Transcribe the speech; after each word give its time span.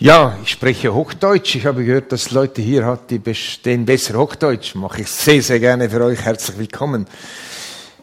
Ja, 0.00 0.38
ich 0.44 0.50
spreche 0.50 0.94
Hochdeutsch. 0.94 1.56
Ich 1.56 1.66
habe 1.66 1.84
gehört, 1.84 2.12
dass 2.12 2.30
Leute 2.30 2.62
hier 2.62 2.86
hat, 2.86 3.10
die 3.10 3.18
bestehen 3.18 3.84
besser 3.84 4.16
Hochdeutsch. 4.16 4.76
Mache 4.76 5.02
ich 5.02 5.08
sehr, 5.08 5.42
sehr 5.42 5.58
gerne 5.58 5.90
für 5.90 6.04
euch. 6.04 6.20
Herzlich 6.20 6.56
willkommen. 6.56 7.04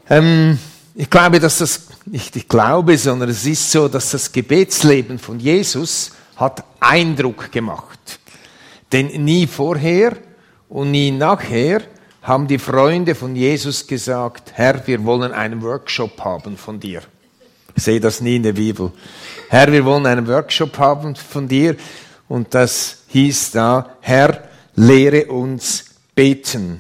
Ähm, 0.10 0.60
ich 0.94 1.10
glaube, 1.10 1.40
dass 1.40 1.60
das, 1.60 1.88
nicht 2.06 2.36
ich 2.36 2.50
glaube, 2.50 2.98
sondern 2.98 3.30
es 3.30 3.46
ist 3.46 3.72
so, 3.72 3.88
dass 3.88 4.12
das 4.12 4.30
Gebetsleben 4.30 5.20
von 5.20 5.40
Jesus 5.40 6.12
hat 6.36 6.66
Eindruck 6.82 7.50
gemacht. 7.50 8.20
Denn 8.92 9.08
nie 9.24 9.48
vorher 9.48 10.18
und 10.68 10.92
nie 10.92 11.12
nachher 11.12 11.82
haben 12.22 12.46
die 12.46 12.60
Freunde 12.60 13.16
von 13.16 13.38
Jesus 13.38 13.88
gesagt, 13.88 14.52
Herr, 14.56 14.86
wir 14.86 15.02
wollen 15.06 15.32
einen 15.32 15.62
Workshop 15.62 16.20
haben 16.20 16.58
von 16.58 16.78
dir. 16.78 17.04
Ich 17.76 17.84
sehe 17.84 18.00
das 18.00 18.22
nie 18.22 18.38
in 18.38 18.44
der 18.44 18.54
Bibel. 18.54 18.92
Herr, 19.50 19.72
wir 19.72 19.84
wollen 19.84 20.06
einen 20.06 20.28
Workshop 20.28 20.78
haben 20.78 21.16
von 21.16 21.48
dir. 21.48 21.76
Und 22.28 22.54
das 22.54 23.04
hieß 23.08 23.52
da, 23.52 23.98
Herr, 24.02 24.48
lehre 24.76 25.26
uns 25.26 25.86
beten. 26.16 26.80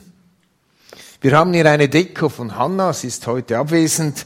Wir 1.21 1.37
haben 1.37 1.53
hier 1.53 1.69
eine 1.69 1.89
Deko 1.89 2.29
von 2.29 2.55
Hannah, 2.55 2.93
sie 2.93 3.07
ist 3.07 3.25
heute 3.27 3.57
abwesend. 3.57 4.25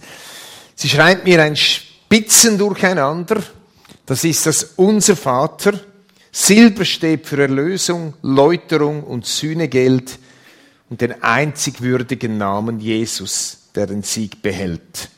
Sie 0.75 0.89
schreibt 0.89 1.25
mir 1.25 1.41
ein 1.41 1.55
Spitzen 1.55 2.57
durcheinander. 2.57 3.41
Das 4.05 4.23
ist 4.23 4.45
das 4.45 4.63
Unser 4.75 5.15
Vater. 5.15 5.79
Silber 6.31 6.85
steht 6.85 7.25
für 7.25 7.41
Erlösung, 7.41 8.13
Läuterung 8.21 9.03
und 9.03 9.25
Sühnegeld 9.25 10.19
und 10.89 11.01
den 11.01 11.23
einzig 11.23 11.81
würdigen 11.81 12.37
Namen 12.37 12.79
Jesus, 12.79 13.69
der 13.75 13.87
den 13.87 14.03
Sieg 14.03 14.41
behält. 14.41 15.09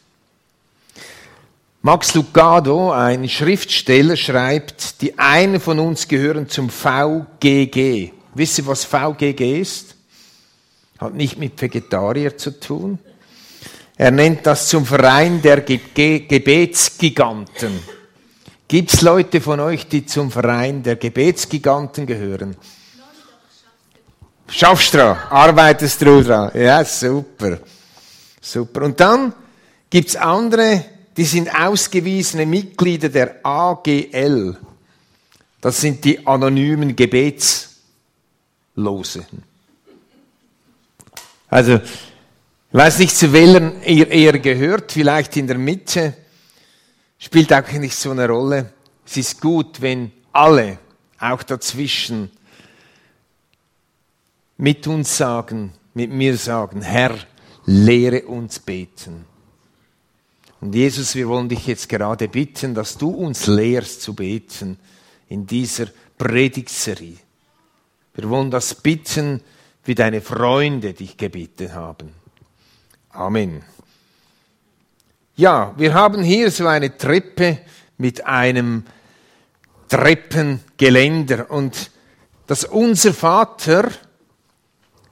Max 1.84 2.14
Lucado, 2.14 2.92
ein 2.92 3.28
Schriftsteller, 3.28 4.16
schreibt, 4.16 5.02
die 5.02 5.18
einen 5.18 5.60
von 5.60 5.80
uns 5.80 6.08
gehören 6.08 6.48
zum 6.48 6.70
VGG. 6.70 8.12
Wisst 8.36 8.60
ihr, 8.60 8.68
was 8.68 8.86
VGG 8.86 9.60
ist? 9.60 9.96
Hat 11.00 11.16
nicht 11.16 11.40
mit 11.40 11.60
Vegetarier 11.60 12.38
zu 12.38 12.60
tun. 12.60 13.00
Er 13.98 14.12
nennt 14.12 14.46
das 14.46 14.68
zum 14.68 14.86
Verein 14.86 15.42
der 15.42 15.62
Ge 15.62 15.80
Ge 15.92 16.20
Gebetsgiganten. 16.20 17.80
Gibt's 18.68 19.02
Leute 19.02 19.42
von 19.42 19.60
euch, 19.60 19.88
die 19.88 20.06
zum 20.06 20.30
Verein 20.30 20.84
der 20.84 20.98
Gebetsgiganten 20.98 22.06
gehören? 22.06 22.56
Schaffst 24.48 24.94
du 24.94 25.18
Arbeitest 25.32 26.00
du 26.04 26.24
dran? 26.24 26.52
Ja, 26.54 26.86
super. 26.86 27.58
Super. 28.40 28.84
Und 28.84 29.00
dann 29.00 29.34
gibt's 29.90 30.16
andere, 30.16 30.86
die 31.18 31.26
sind 31.26 31.54
ausgewiesene 31.54 32.46
Mitglieder 32.46 33.10
der 33.10 33.46
AGL. 33.46 34.58
Das 35.60 35.82
sind 35.82 36.04
die 36.04 36.26
anonymen 36.26 36.96
Gebetslosen. 36.96 37.76
Also, 41.50 41.76
ich 41.76 41.82
weiß 42.72 43.00
nicht, 43.00 43.16
zu 43.16 43.34
welchen 43.34 43.84
ihr 43.84 44.10
eher 44.10 44.40
gehört, 44.40 44.94
vielleicht 44.94 45.36
in 45.36 45.48
der 45.48 45.58
Mitte, 45.58 46.14
spielt 47.20 47.52
auch 47.54 47.70
nicht 47.74 47.96
so 47.96 48.12
eine 48.12 48.28
Rolle. 48.28 48.72
Es 49.06 49.18
ist 49.18 49.42
gut, 49.42 49.82
wenn 49.82 50.12
alle, 50.32 50.80
auch 51.20 51.44
dazwischen, 51.44 52.32
mit 54.58 54.88
uns 54.88 55.18
sagen, 55.18 55.74
mit 55.94 56.12
mir 56.12 56.38
sagen, 56.38 56.82
Herr, 56.82 57.18
lehre 57.66 58.24
uns 58.24 58.60
beten. 58.60 59.26
Und 60.62 60.76
Jesus, 60.76 61.16
wir 61.16 61.28
wollen 61.28 61.50
dich 61.50 61.66
jetzt 61.66 61.90
gerade 61.90 62.28
bitten, 62.28 62.76
dass 62.76 62.96
du 62.96 63.10
uns 63.10 63.48
lehrst 63.48 64.04
zu 64.04 64.14
beten 64.14 64.78
in 65.28 65.48
dieser 65.48 65.88
Predigtserie. 66.20 67.18
Wir 68.14 68.30
wollen 68.30 68.52
das 68.52 68.76
bitten, 68.76 69.42
wie 69.84 69.96
deine 69.96 70.22
Freunde 70.22 70.94
dich 70.94 71.18
gebeten 71.18 71.74
haben. 71.74 72.14
Amen. 73.10 73.64
Ja, 75.36 75.74
wir 75.78 75.96
haben 75.96 76.22
hier 76.22 76.52
so 76.52 76.68
eine 76.68 76.96
Treppe 76.96 77.60
mit 77.98 78.26
einem 78.28 78.84
Treppengeländer 79.90 81.50
und 81.50 81.90
das 82.46 82.66
unser 82.66 83.14
Vater, 83.16 83.90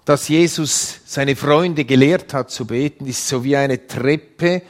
das 0.06 0.28
Jesus 0.28 1.00
seine 1.06 1.36
Freunde 1.36 1.86
gelehrt 1.86 2.36
hat 2.36 2.52
zu 2.52 2.68
beten, 2.68 3.08
ist 3.08 3.28
so 3.28 3.44
wie 3.44 3.58
eine 3.58 3.88
Treppe, 3.88 4.62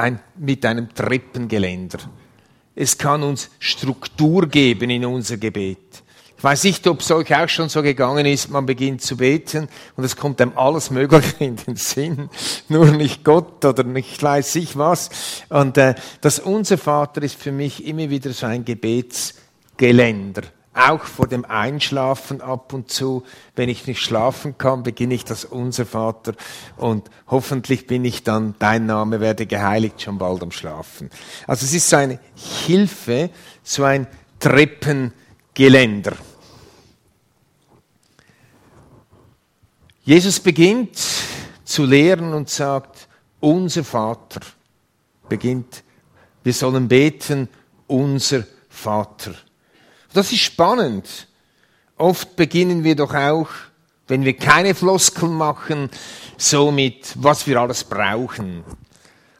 ein, 0.00 0.20
mit 0.36 0.64
einem 0.64 0.92
Treppengeländer. 0.94 1.98
Es 2.74 2.96
kann 2.96 3.22
uns 3.22 3.50
Struktur 3.58 4.46
geben 4.46 4.90
in 4.90 5.04
unser 5.04 5.36
Gebet. 5.36 6.02
Ich 6.36 6.44
weiß 6.44 6.64
nicht, 6.64 6.86
ob 6.86 7.00
es 7.00 7.10
euch 7.10 7.34
auch 7.34 7.48
schon 7.50 7.68
so 7.68 7.82
gegangen 7.82 8.24
ist, 8.24 8.48
man 8.48 8.64
beginnt 8.64 9.02
zu 9.02 9.18
beten 9.18 9.68
und 9.96 10.04
es 10.04 10.16
kommt 10.16 10.40
einem 10.40 10.56
alles 10.56 10.90
Mögliche 10.90 11.44
in 11.44 11.56
den 11.56 11.76
Sinn, 11.76 12.30
nur 12.68 12.86
nicht 12.86 13.24
Gott 13.24 13.62
oder 13.64 13.82
nicht 13.82 14.22
weiß 14.22 14.54
ich 14.56 14.78
was. 14.78 15.10
Und 15.50 15.76
äh, 15.76 15.94
das 16.22 16.38
Unser 16.38 16.78
Vater 16.78 17.22
ist 17.22 17.34
für 17.34 17.52
mich 17.52 17.84
immer 17.84 18.08
wieder 18.08 18.32
so 18.32 18.46
ein 18.46 18.64
Gebetsgeländer 18.64 20.44
auch 20.72 21.02
vor 21.02 21.26
dem 21.26 21.44
Einschlafen 21.44 22.40
ab 22.40 22.72
und 22.72 22.90
zu, 22.90 23.24
wenn 23.56 23.68
ich 23.68 23.86
nicht 23.86 24.00
schlafen 24.00 24.56
kann, 24.56 24.82
beginne 24.82 25.14
ich 25.14 25.24
das 25.24 25.44
Unser 25.44 25.84
Vater 25.84 26.34
und 26.76 27.10
hoffentlich 27.26 27.86
bin 27.86 28.04
ich 28.04 28.22
dann, 28.22 28.54
dein 28.58 28.86
Name 28.86 29.20
werde 29.20 29.46
geheiligt, 29.46 30.00
schon 30.00 30.18
bald 30.18 30.42
am 30.42 30.52
Schlafen. 30.52 31.10
Also 31.46 31.66
es 31.66 31.74
ist 31.74 31.88
so 31.88 31.96
eine 31.96 32.20
Hilfe, 32.34 33.30
so 33.64 33.82
ein 33.84 34.06
Treppengeländer. 34.38 36.12
Jesus 40.04 40.40
beginnt 40.40 40.98
zu 41.64 41.84
lehren 41.84 42.32
und 42.32 42.48
sagt, 42.48 43.08
unser 43.40 43.84
Vater 43.84 44.40
beginnt, 45.28 45.82
wir 46.42 46.52
sollen 46.52 46.88
beten, 46.88 47.48
unser 47.86 48.44
Vater. 48.68 49.34
Das 50.12 50.32
ist 50.32 50.40
spannend. 50.40 51.28
Oft 51.96 52.34
beginnen 52.34 52.82
wir 52.82 52.96
doch 52.96 53.14
auch, 53.14 53.48
wenn 54.08 54.24
wir 54.24 54.36
keine 54.36 54.74
Floskeln 54.74 55.32
machen, 55.34 55.90
so 56.36 56.72
mit, 56.72 57.12
was 57.16 57.46
wir 57.46 57.60
alles 57.60 57.84
brauchen. 57.84 58.64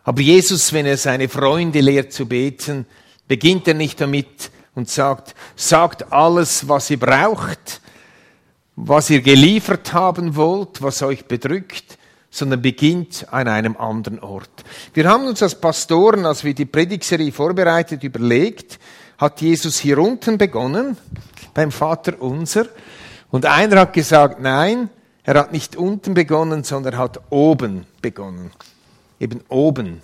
Aber 0.05 0.21
Jesus, 0.21 0.73
wenn 0.73 0.87
er 0.87 0.97
seine 0.97 1.29
Freunde 1.29 1.81
lehrt 1.81 2.13
zu 2.13 2.27
beten, 2.27 2.87
beginnt 3.27 3.67
er 3.67 3.75
nicht 3.75 4.01
damit 4.01 4.51
und 4.75 4.89
sagt, 4.89 5.35
sagt 5.57 6.13
alles, 6.13 6.69
was 6.69 6.91
ihr 6.91 7.01
braucht, 7.01 7.81
was 8.77 9.11
ihr 9.11 9.23
geliefert 9.23 9.93
haben 9.93 10.37
wollt, 10.37 10.83
was 10.83 11.03
euch 11.03 11.25
bedrückt, 11.25 11.99
sondern 12.31 12.63
beginnt 12.63 13.27
an 13.33 13.49
einem 13.49 13.77
anderen 13.77 14.21
Ort. 14.21 14.51
Wir 14.95 15.09
haben 15.09 15.27
uns 15.27 15.43
als 15.43 15.61
Pastoren, 15.61 16.25
als 16.27 16.45
wir 16.45 16.55
die 16.55 16.65
Predigserie 16.65 17.33
vorbereitet, 17.33 18.05
überlegt, 18.05 18.79
hat 19.21 19.43
Jesus 19.43 19.79
hier 19.79 19.99
unten 19.99 20.39
begonnen, 20.39 20.97
beim 21.53 21.71
Vater 21.71 22.21
unser. 22.23 22.67
Und 23.31 23.45
einer 23.45 23.81
hat 23.81 23.93
gesagt, 23.93 24.41
nein, 24.41 24.89
er 25.25 25.39
hat 25.39 25.53
nicht 25.53 25.77
unten 25.77 26.15
begonnen, 26.15 26.65
sondern 26.65 26.97
hat 26.97 27.21
oben 27.29 27.87
begonnen. 28.01 28.51
Eben 29.21 29.43
oben. 29.49 30.01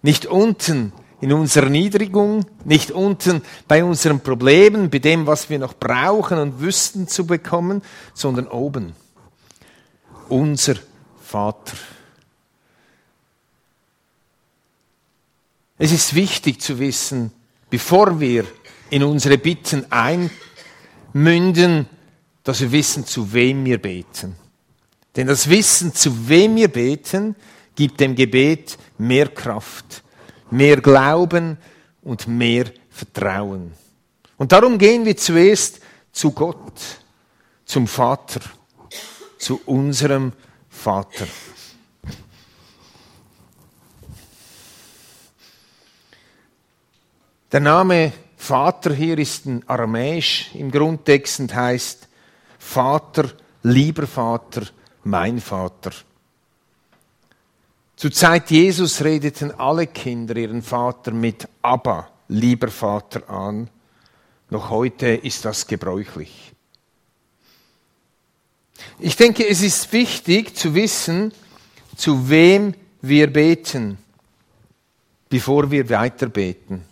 Nicht 0.00 0.24
unten 0.24 0.94
in 1.20 1.34
unserer 1.34 1.68
Niedrigung, 1.68 2.46
nicht 2.64 2.90
unten 2.90 3.42
bei 3.68 3.84
unseren 3.84 4.20
Problemen, 4.20 4.88
bei 4.88 4.98
dem, 4.98 5.26
was 5.26 5.50
wir 5.50 5.58
noch 5.58 5.74
brauchen 5.74 6.38
und 6.38 6.60
wüssten 6.60 7.08
zu 7.08 7.26
bekommen, 7.26 7.82
sondern 8.14 8.48
oben. 8.48 8.94
Unser 10.30 10.76
Vater. 11.22 11.76
Es 15.76 15.92
ist 15.92 16.14
wichtig 16.14 16.62
zu 16.62 16.78
wissen, 16.78 17.30
bevor 17.76 18.18
wir 18.18 18.46
in 18.88 19.02
unsere 19.02 19.36
Bitten 19.36 19.84
einmünden, 21.12 21.86
dass 22.42 22.62
wir 22.62 22.72
wissen, 22.72 23.04
zu 23.04 23.30
wem 23.34 23.66
wir 23.66 23.76
beten. 23.76 24.34
Denn 25.14 25.26
das 25.26 25.50
Wissen, 25.50 25.92
zu 25.92 26.26
wem 26.26 26.56
wir 26.56 26.68
beten, 26.68 27.36
gibt 27.74 28.00
dem 28.00 28.14
Gebet 28.14 28.78
mehr 28.96 29.28
Kraft, 29.28 30.02
mehr 30.50 30.80
Glauben 30.80 31.58
und 32.00 32.26
mehr 32.26 32.64
Vertrauen. 32.88 33.72
Und 34.38 34.52
darum 34.52 34.78
gehen 34.78 35.04
wir 35.04 35.18
zuerst 35.18 35.80
zu 36.12 36.30
Gott, 36.30 36.80
zum 37.66 37.86
Vater, 37.86 38.40
zu 39.36 39.60
unserem 39.66 40.32
Vater. 40.70 41.26
Der 47.52 47.60
Name 47.60 48.12
Vater 48.36 48.92
hier 48.92 49.16
ist 49.18 49.46
ein 49.46 49.62
aramäisch 49.68 50.50
im 50.54 50.68
Grundtext 50.68 51.38
und 51.38 51.54
heißt 51.54 52.08
Vater, 52.58 53.30
lieber 53.62 54.08
Vater, 54.08 54.62
mein 55.04 55.40
Vater. 55.40 55.92
Zur 57.94 58.10
Zeit 58.10 58.50
Jesus 58.50 59.00
redeten 59.04 59.52
alle 59.52 59.86
Kinder 59.86 60.36
ihren 60.36 60.60
Vater 60.60 61.12
mit 61.12 61.46
Abba, 61.62 62.10
lieber 62.26 62.66
Vater 62.66 63.30
an. 63.30 63.70
Noch 64.50 64.68
heute 64.68 65.06
ist 65.06 65.44
das 65.44 65.68
gebräuchlich. 65.68 66.52
Ich 68.98 69.14
denke, 69.14 69.48
es 69.48 69.62
ist 69.62 69.92
wichtig 69.92 70.56
zu 70.56 70.74
wissen, 70.74 71.32
zu 71.94 72.28
wem 72.28 72.74
wir 73.02 73.32
beten, 73.32 73.98
bevor 75.28 75.70
wir 75.70 75.88
weiter 75.88 76.26
beten. 76.28 76.84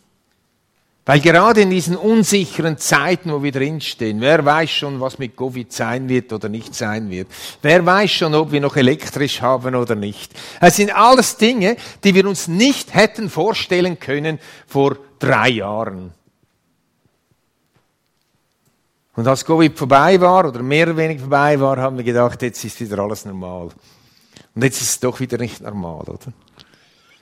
Weil 1.07 1.21
gerade 1.21 1.61
in 1.61 1.71
diesen 1.71 1.97
unsicheren 1.97 2.79
Zeiten, 2.79 3.31
wo 3.31 3.43
wir 3.43 3.53
drinstehen, 3.53 4.23
wer 4.23 4.43
weiß 4.43 4.71
schon, 4.71 5.01
was 5.01 5.19
mit 5.19 5.37
Covid 5.37 5.71
sein 5.71 6.09
wird 6.09 6.33
oder 6.33 6.49
nicht 6.49 6.75
sein 6.75 7.11
wird. 7.11 7.29
Wer 7.61 7.85
weiß 7.85 8.11
schon, 8.11 8.35
ob 8.35 8.53
wir 8.53 8.61
noch 8.63 8.77
elektrisch 8.77 9.43
haben 9.43 9.75
oder 9.75 9.97
nicht. 9.97 10.33
Es 10.63 10.77
sind 10.77 10.97
alles 10.97 11.37
Dinge, 11.37 11.77
die 12.03 12.15
wir 12.15 12.27
uns 12.27 12.49
nicht 12.49 12.95
hätten 12.95 13.29
vorstellen 13.29 13.99
können 13.99 14.39
vor 14.67 14.97
drei 15.19 15.51
Jahren. 15.51 16.13
Und 19.15 19.29
als 19.29 19.45
Covid 19.45 19.77
vorbei 19.79 20.19
war 20.21 20.49
oder 20.49 20.63
mehr 20.63 20.87
oder 20.89 20.97
weniger 20.97 21.21
vorbei 21.21 21.61
war, 21.61 21.77
haben 21.77 21.99
wir 21.99 22.05
gedacht, 22.05 22.41
jetzt 22.41 22.65
ist 22.65 22.81
wieder 22.81 22.99
alles 23.01 23.27
normal. 23.27 23.69
Und 24.55 24.65
jetzt 24.65 24.81
ist 24.81 24.89
es 24.89 25.01
doch 25.01 25.21
wieder 25.21 25.37
nicht 25.37 25.61
normal, 25.61 26.05
oder? 26.05 26.33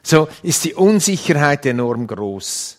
So 0.05 0.29
ist 0.43 0.65
die 0.65 0.75
Unsicherheit 0.75 1.67
enorm 1.67 2.07
groß. 2.07 2.79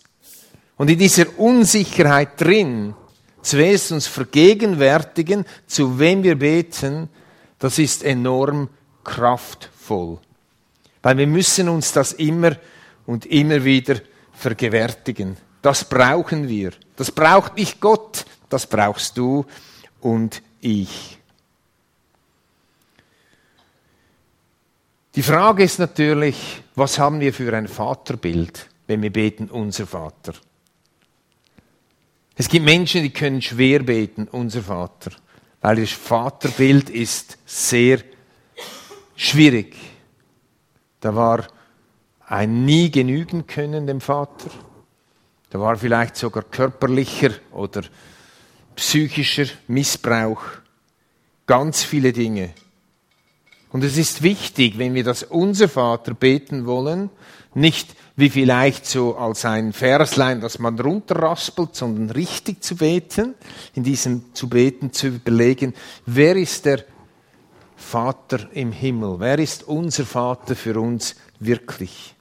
Und 0.76 0.90
in 0.90 0.98
dieser 0.98 1.38
Unsicherheit 1.38 2.40
drin, 2.40 2.94
zuerst 3.42 3.92
uns 3.92 4.06
vergegenwärtigen, 4.06 5.44
zu 5.66 5.98
wem 5.98 6.22
wir 6.22 6.38
beten, 6.38 7.08
das 7.58 7.78
ist 7.78 8.02
enorm 8.02 8.68
kraftvoll. 9.04 10.18
Weil 11.02 11.18
wir 11.18 11.26
müssen 11.26 11.68
uns 11.68 11.92
das 11.92 12.12
immer 12.14 12.56
und 13.06 13.26
immer 13.26 13.62
wieder 13.64 13.96
vergewärtigen. 14.32 15.36
Das 15.62 15.84
brauchen 15.84 16.48
wir. 16.48 16.72
Das 16.96 17.10
braucht 17.10 17.56
nicht 17.56 17.80
Gott, 17.80 18.24
das 18.48 18.66
brauchst 18.66 19.16
du 19.16 19.44
und 20.00 20.42
ich. 20.60 21.18
Die 25.14 25.22
Frage 25.22 25.62
ist 25.62 25.78
natürlich, 25.78 26.62
was 26.74 26.98
haben 26.98 27.20
wir 27.20 27.32
für 27.32 27.56
ein 27.56 27.68
Vaterbild, 27.68 28.68
wenn 28.88 29.00
wir 29.00 29.12
beten, 29.12 29.48
unser 29.48 29.86
Vater? 29.86 30.34
Es 32.36 32.48
gibt 32.48 32.64
Menschen, 32.64 33.02
die 33.02 33.10
können 33.10 33.40
schwer 33.40 33.80
beten, 33.80 34.28
unser 34.30 34.62
Vater, 34.62 35.12
weil 35.60 35.76
das 35.76 35.92
Vaterbild 35.92 36.90
ist 36.90 37.38
sehr 37.46 38.00
schwierig. 39.14 39.76
Da 41.00 41.14
war 41.14 41.46
ein 42.26 42.64
nie 42.64 42.90
genügen 42.90 43.46
können 43.46 43.86
dem 43.86 44.00
Vater. 44.00 44.50
Da 45.50 45.60
war 45.60 45.76
vielleicht 45.76 46.16
sogar 46.16 46.42
körperlicher 46.42 47.30
oder 47.52 47.82
psychischer 48.74 49.46
Missbrauch. 49.68 50.42
Ganz 51.46 51.84
viele 51.84 52.12
Dinge. 52.12 52.54
Und 53.74 53.82
es 53.82 53.96
ist 53.96 54.22
wichtig, 54.22 54.78
wenn 54.78 54.94
wir 54.94 55.02
das 55.02 55.24
unser 55.24 55.68
Vater 55.68 56.14
beten 56.14 56.64
wollen, 56.64 57.10
nicht 57.54 57.96
wie 58.14 58.30
vielleicht 58.30 58.86
so 58.86 59.16
als 59.16 59.44
ein 59.44 59.72
Verslein, 59.72 60.40
das 60.40 60.60
man 60.60 60.78
runterraspelt, 60.78 61.74
sondern 61.74 62.10
richtig 62.10 62.62
zu 62.62 62.76
beten, 62.76 63.34
in 63.74 63.82
diesem 63.82 64.32
zu 64.32 64.48
beten 64.48 64.92
zu 64.92 65.08
überlegen, 65.08 65.74
wer 66.06 66.36
ist 66.36 66.66
der 66.66 66.84
Vater 67.74 68.48
im 68.52 68.70
Himmel? 68.70 69.16
Wer 69.18 69.40
ist 69.40 69.66
unser 69.66 70.06
Vater 70.06 70.54
für 70.54 70.78
uns 70.78 71.16
wirklich? 71.40 72.14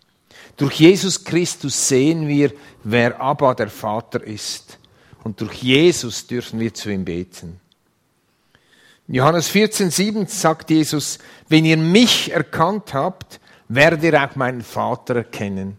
Durch 0.58 0.80
Jesus 0.80 1.24
Christus 1.24 1.88
sehen 1.88 2.28
wir, 2.28 2.52
wer 2.84 3.22
Abba 3.22 3.54
der 3.54 3.70
Vater 3.70 4.24
ist. 4.24 4.80
Und 5.24 5.40
durch 5.40 5.62
Jesus 5.62 6.26
dürfen 6.26 6.60
wir 6.60 6.74
zu 6.74 6.90
ihm 6.90 7.06
beten. 7.06 7.60
Johannes 9.08 9.50
14, 9.50 9.92
7 9.92 10.28
sagt 10.28 10.70
Jesus, 10.70 11.20
wenn 11.50 11.66
ihr 11.66 11.78
mich 11.78 12.32
erkannt 12.32 12.94
habt, 12.94 13.40
werdet 13.68 14.04
ihr 14.04 14.24
auch 14.24 14.36
meinen 14.36 14.62
Vater 14.62 15.18
erkennen. 15.18 15.78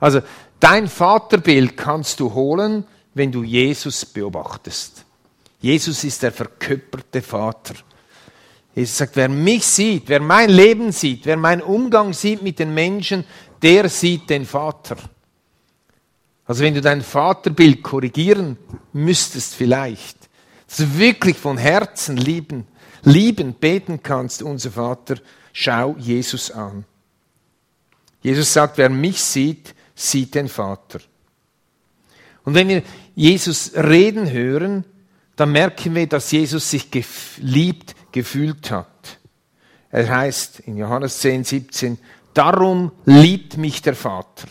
Also 0.00 0.20
dein 0.58 0.88
Vaterbild 0.88 1.76
kannst 1.76 2.20
du 2.20 2.34
holen, 2.34 2.84
wenn 3.14 3.30
du 3.30 3.42
Jesus 3.42 4.04
beobachtest. 4.04 5.04
Jesus 5.60 6.04
ist 6.04 6.22
der 6.22 6.32
verkörperte 6.32 7.22
Vater. 7.22 7.74
Jesus 8.74 8.98
sagt, 8.98 9.16
wer 9.16 9.28
mich 9.28 9.64
sieht, 9.66 10.08
wer 10.08 10.20
mein 10.20 10.50
Leben 10.50 10.92
sieht, 10.92 11.26
wer 11.26 11.36
meinen 11.36 11.62
Umgang 11.62 12.12
sieht 12.12 12.42
mit 12.42 12.58
den 12.58 12.74
Menschen, 12.74 13.24
der 13.60 13.88
sieht 13.88 14.30
den 14.30 14.46
Vater. 14.46 14.96
Also 16.46 16.62
wenn 16.62 16.74
du 16.74 16.80
dein 16.80 17.02
Vaterbild 17.02 17.82
korrigieren 17.82 18.56
müsstest 18.92 19.54
vielleicht, 19.54 20.17
dass 20.68 20.76
du 20.76 20.98
wirklich 20.98 21.36
von 21.36 21.58
Herzen 21.58 22.16
lieben, 22.16 22.66
lieben, 23.02 23.54
beten 23.54 24.02
kannst, 24.02 24.42
unser 24.42 24.70
Vater, 24.70 25.16
schau 25.52 25.96
Jesus 25.98 26.50
an. 26.50 26.84
Jesus 28.22 28.52
sagt, 28.52 28.78
wer 28.78 28.90
mich 28.90 29.20
sieht, 29.20 29.74
sieht 29.94 30.34
den 30.34 30.48
Vater. 30.48 31.00
Und 32.44 32.54
wenn 32.54 32.68
wir 32.68 32.82
Jesus 33.14 33.72
reden 33.74 34.30
hören, 34.30 34.84
dann 35.36 35.52
merken 35.52 35.94
wir, 35.94 36.06
dass 36.06 36.30
Jesus 36.30 36.70
sich 36.70 36.90
geliebt 36.90 37.94
gefühlt 38.12 38.70
hat. 38.70 39.18
Er 39.90 40.08
heißt 40.08 40.60
in 40.60 40.76
Johannes 40.76 41.18
10, 41.20 41.44
17, 41.44 41.98
darum 42.34 42.92
liebt 43.04 43.56
mich 43.56 43.80
der 43.80 43.94
Vater. 43.94 44.48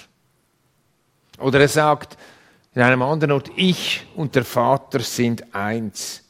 Oder 1.37 1.59
er 1.59 1.67
sagt 1.67 2.17
in 2.77 2.83
einem 2.83 3.01
anderen 3.01 3.31
Ort, 3.31 3.49
ich 3.55 4.05
und 4.15 4.35
der 4.35 4.45
Vater 4.45 4.99
sind 4.99 5.55
eins. 5.55 6.21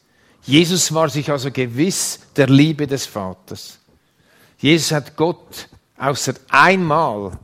Jesus 0.44 0.94
war 0.94 1.10
sich 1.10 1.30
also 1.30 1.50
gewiss 1.50 2.20
der 2.34 2.46
Liebe 2.46 2.86
des 2.86 3.04
Vaters. 3.04 3.78
Jesus 4.56 4.92
hat 4.92 5.14
Gott 5.14 5.68
außer 5.98 6.32
einmal 6.48 7.38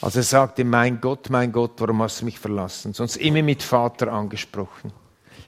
als 0.00 0.16
er 0.16 0.22
sagte, 0.22 0.64
mein 0.64 1.00
Gott, 1.00 1.28
mein 1.28 1.52
Gott, 1.52 1.72
warum 1.76 2.02
hast 2.02 2.20
du 2.20 2.24
mich 2.24 2.38
verlassen? 2.38 2.94
Sonst 2.94 3.16
immer 3.16 3.42
mit 3.42 3.62
Vater 3.62 4.10
angesprochen. 4.12 4.92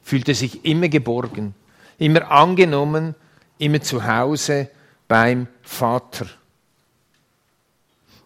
Fühlte 0.02 0.34
sich 0.34 0.64
immer 0.64 0.88
geborgen, 0.88 1.54
immer 1.98 2.30
angenommen, 2.30 3.14
immer 3.58 3.80
zu 3.80 4.06
Hause 4.06 4.68
beim 5.08 5.48
Vater. 5.62 6.26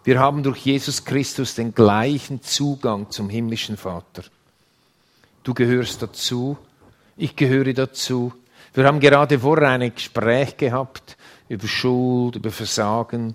Wir 0.06 0.20
haben 0.20 0.44
durch 0.44 0.58
Jesus 0.58 1.04
Christus 1.04 1.56
den 1.56 1.74
gleichen 1.74 2.40
Zugang 2.40 3.10
zum 3.10 3.28
himmlischen 3.28 3.76
Vater. 3.76 4.22
Du 5.42 5.52
gehörst 5.52 6.00
dazu, 6.00 6.56
ich 7.16 7.34
gehöre 7.34 7.72
dazu. 7.72 8.32
Wir 8.72 8.84
haben 8.84 9.00
gerade 9.00 9.40
vorher 9.40 9.70
ein 9.70 9.92
Gespräch 9.92 10.56
gehabt 10.56 11.16
über 11.48 11.66
Schuld, 11.66 12.36
über 12.36 12.52
Versagen, 12.52 13.34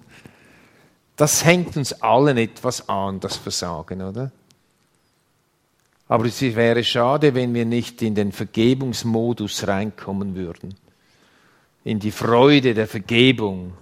das 1.18 1.44
hängt 1.44 1.76
uns 1.76 1.92
allen 2.02 2.38
etwas 2.38 2.88
an, 2.88 3.20
das 3.20 3.36
Versagen, 3.36 4.02
oder? 4.02 4.32
Aber 6.08 6.24
es 6.24 6.42
wäre 6.42 6.86
schade, 6.86 7.36
wenn 7.36 7.54
wir 7.54 7.66
nicht 7.66 8.02
in 8.02 8.16
den 8.16 8.32
Vergebungsmodus 8.32 9.68
reinkommen 9.68 10.36
würden. 10.36 10.76
In 11.84 12.00
die 12.00 12.12
Freude 12.12 12.74
der 12.74 12.88
Vergebung, 12.88 13.74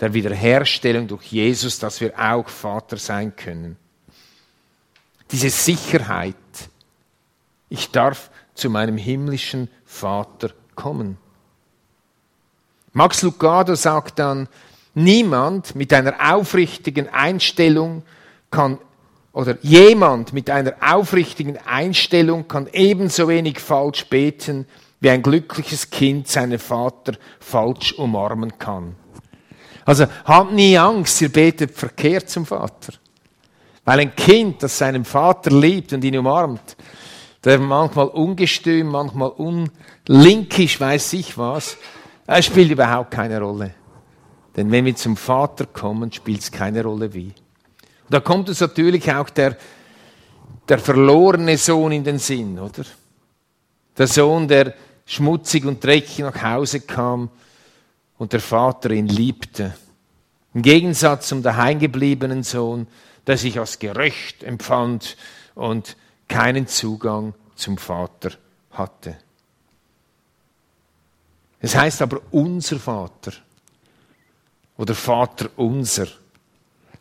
der 0.00 0.12
Wiederherstellung 0.12 1.08
durch 1.08 1.24
Jesus, 1.24 1.78
dass 1.78 2.00
wir 2.00 2.12
auch 2.18 2.48
Vater 2.48 2.96
sein 2.96 3.34
können. 3.34 3.76
Diese 5.30 5.50
Sicherheit, 5.50 6.36
ich 7.68 7.90
darf 7.90 8.30
zu 8.54 8.70
meinem 8.70 8.96
himmlischen 8.96 9.68
Vater 9.84 10.50
kommen. 10.74 11.18
Max 12.92 13.22
Lucado 13.22 13.74
sagt 13.74 14.18
dann, 14.18 14.48
Niemand 14.98 15.74
mit 15.74 15.92
einer 15.92 16.34
aufrichtigen 16.34 17.10
Einstellung 17.10 18.02
kann 18.50 18.78
oder 19.34 19.58
jemand 19.60 20.32
mit 20.32 20.48
einer 20.48 20.72
aufrichtigen 20.80 21.58
Einstellung 21.58 22.48
kann 22.48 22.66
ebenso 22.72 23.28
wenig 23.28 23.60
falsch 23.60 24.06
beten, 24.06 24.66
wie 25.00 25.10
ein 25.10 25.22
glückliches 25.22 25.90
Kind 25.90 26.28
seinen 26.28 26.58
Vater 26.58 27.12
falsch 27.40 27.92
umarmen 27.92 28.58
kann. 28.58 28.96
Also 29.86 30.06
habt 30.24 30.52
nie 30.52 30.76
Angst, 30.76 31.22
ihr 31.22 31.30
betet 31.30 31.70
verkehrt 31.70 32.28
zum 32.28 32.44
Vater. 32.44 32.92
Weil 33.84 34.00
ein 34.00 34.16
Kind, 34.16 34.62
das 34.64 34.76
seinen 34.76 35.04
Vater 35.04 35.52
liebt 35.52 35.92
und 35.92 36.02
ihn 36.02 36.18
umarmt, 36.18 36.76
der 37.44 37.60
manchmal 37.60 38.08
ungestüm, 38.08 38.88
manchmal 38.88 39.30
unlinkisch, 39.30 40.80
weiß 40.80 41.12
ich 41.12 41.38
was, 41.38 41.76
er 42.26 42.42
spielt 42.42 42.72
überhaupt 42.72 43.12
keine 43.12 43.40
Rolle. 43.40 43.74
Denn 44.56 44.72
wenn 44.72 44.84
wir 44.84 44.96
zum 44.96 45.16
Vater 45.16 45.66
kommen, 45.66 46.10
spielt 46.10 46.40
es 46.40 46.50
keine 46.50 46.82
Rolle 46.82 47.14
wie. 47.14 47.26
Und 47.28 48.10
da 48.10 48.18
kommt 48.18 48.48
uns 48.48 48.60
natürlich 48.60 49.12
auch 49.12 49.30
der, 49.30 49.56
der 50.68 50.80
verlorene 50.80 51.56
Sohn 51.56 51.92
in 51.92 52.02
den 52.02 52.18
Sinn, 52.18 52.58
oder? 52.58 52.84
Der 53.96 54.08
Sohn, 54.08 54.48
der 54.48 54.74
schmutzig 55.04 55.64
und 55.64 55.84
dreckig 55.84 56.18
nach 56.18 56.42
Hause 56.42 56.80
kam 56.80 57.30
und 58.18 58.32
der 58.32 58.40
Vater 58.40 58.90
ihn 58.90 59.08
liebte. 59.08 59.74
Im 60.54 60.62
Gegensatz 60.62 61.28
zum 61.28 61.42
daheimgebliebenen 61.42 62.42
Sohn, 62.42 62.86
der 63.26 63.36
sich 63.36 63.58
als 63.58 63.78
gerecht 63.78 64.42
empfand 64.42 65.16
und 65.54 65.96
keinen 66.28 66.66
Zugang 66.66 67.34
zum 67.54 67.76
Vater 67.78 68.32
hatte. 68.70 69.16
Es 71.60 71.74
heißt 71.74 72.02
aber 72.02 72.20
unser 72.30 72.78
Vater 72.78 73.32
oder 74.76 74.94
Vater 74.94 75.50
unser. 75.56 76.06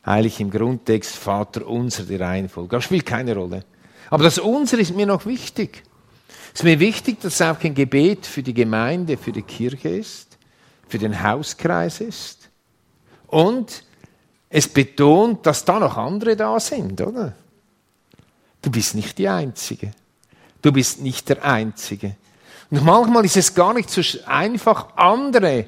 Heilig 0.06 0.40
im 0.40 0.52
Grundtext 0.52 1.16
Vater 1.16 1.66
unser, 1.68 2.04
die 2.04 2.16
Reihenfolge. 2.16 2.76
Das 2.76 2.84
spielt 2.84 3.06
keine 3.06 3.36
Rolle. 3.36 3.64
Aber 4.10 4.24
das 4.24 4.38
unser 4.38 4.78
ist 4.78 4.96
mir 4.96 5.06
noch 5.06 5.26
wichtig. 5.26 5.84
Es 6.54 6.62
ist 6.62 6.64
mir 6.64 6.80
wichtig, 6.80 7.20
dass 7.22 7.36
es 7.36 7.42
auch 7.42 7.62
ein 7.64 7.74
Gebet 7.74 8.26
für 8.26 8.44
die 8.44 8.54
Gemeinde, 8.54 9.18
für 9.18 9.32
die 9.32 9.42
Kirche 9.42 9.90
ist, 9.90 10.35
für 10.88 10.98
den 10.98 11.24
Hauskreis 11.24 12.02
ist. 12.02 12.50
Und 13.28 13.84
es 14.50 14.68
betont, 14.68 15.46
dass 15.46 15.66
da 15.66 15.80
noch 15.80 15.98
andere 15.98 16.36
da 16.36 16.60
sind, 16.60 17.02
oder? 17.02 17.34
Du 18.62 18.72
bist 18.72 18.96
nicht 18.96 19.18
die 19.18 19.28
Einzige. 19.28 19.92
Du 20.62 20.72
bist 20.72 21.02
nicht 21.02 21.30
der 21.30 21.44
Einzige. 21.44 22.16
Und 22.72 22.84
manchmal 22.84 23.26
ist 23.26 23.38
es 23.38 23.54
gar 23.54 23.74
nicht 23.74 23.90
so 23.90 24.02
einfach, 24.26 24.96
andere 24.96 25.68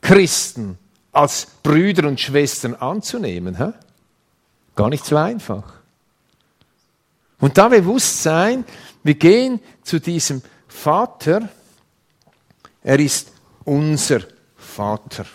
Christen 0.00 0.78
als 1.10 1.46
Brüder 1.62 2.08
und 2.08 2.20
Schwestern 2.20 2.74
anzunehmen. 2.74 3.56
Hä? 3.56 3.72
Gar 4.76 4.88
nicht 4.88 5.04
so 5.04 5.16
einfach. 5.16 5.64
Und 7.40 7.58
da 7.58 7.68
bewusst 7.68 8.22
sein, 8.22 8.64
wir 9.02 9.14
gehen 9.14 9.60
zu 9.82 10.00
diesem 10.00 10.42
Vater, 10.68 11.48
er 12.84 12.98
ist 13.00 13.32
unser 13.64 14.20
Vater. 14.56 15.26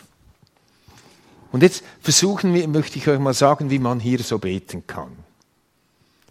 Und 1.51 1.63
jetzt 1.63 1.83
versuchen 2.01 2.53
wir, 2.53 2.67
möchte 2.67 2.97
ich 2.97 3.07
euch 3.07 3.19
mal 3.19 3.33
sagen, 3.33 3.69
wie 3.69 3.79
man 3.79 3.99
hier 3.99 4.19
so 4.19 4.37
beten 4.37 4.85
kann. 4.85 5.11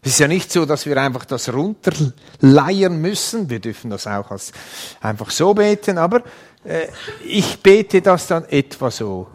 Es 0.03 0.13
ist 0.13 0.19
ja 0.21 0.29
nicht 0.29 0.53
so, 0.53 0.65
dass 0.67 0.87
wir 0.87 0.97
einfach 0.99 1.25
das 1.25 1.53
runterleiern 1.53 3.01
müssen. 3.01 3.51
Wir 3.51 3.59
dürfen 3.59 3.91
das 3.91 4.07
auch 4.07 4.31
als 4.31 4.53
einfach 5.01 5.31
so 5.31 5.53
beten, 5.53 5.99
aber 5.99 6.23
äh, 6.63 6.87
ich 7.25 7.61
bete 7.61 8.01
das 8.03 8.29
dann 8.29 8.45
etwa 8.45 8.91
so. 8.91 9.27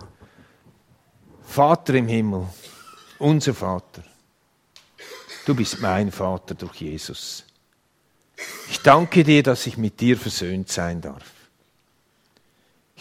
Vater 1.43 1.95
im 1.95 2.07
Himmel, 2.07 2.47
unser 3.19 3.53
Vater, 3.53 4.03
du 5.45 5.53
bist 5.53 5.81
mein 5.81 6.09
Vater 6.09 6.55
durch 6.55 6.75
Jesus. 6.75 7.43
Ich 8.69 8.79
danke 8.81 9.25
dir, 9.25 9.43
dass 9.43 9.67
ich 9.67 9.77
mit 9.77 9.99
dir 9.99 10.15
versöhnt 10.15 10.69
sein 10.69 11.01
darf. 11.01 11.25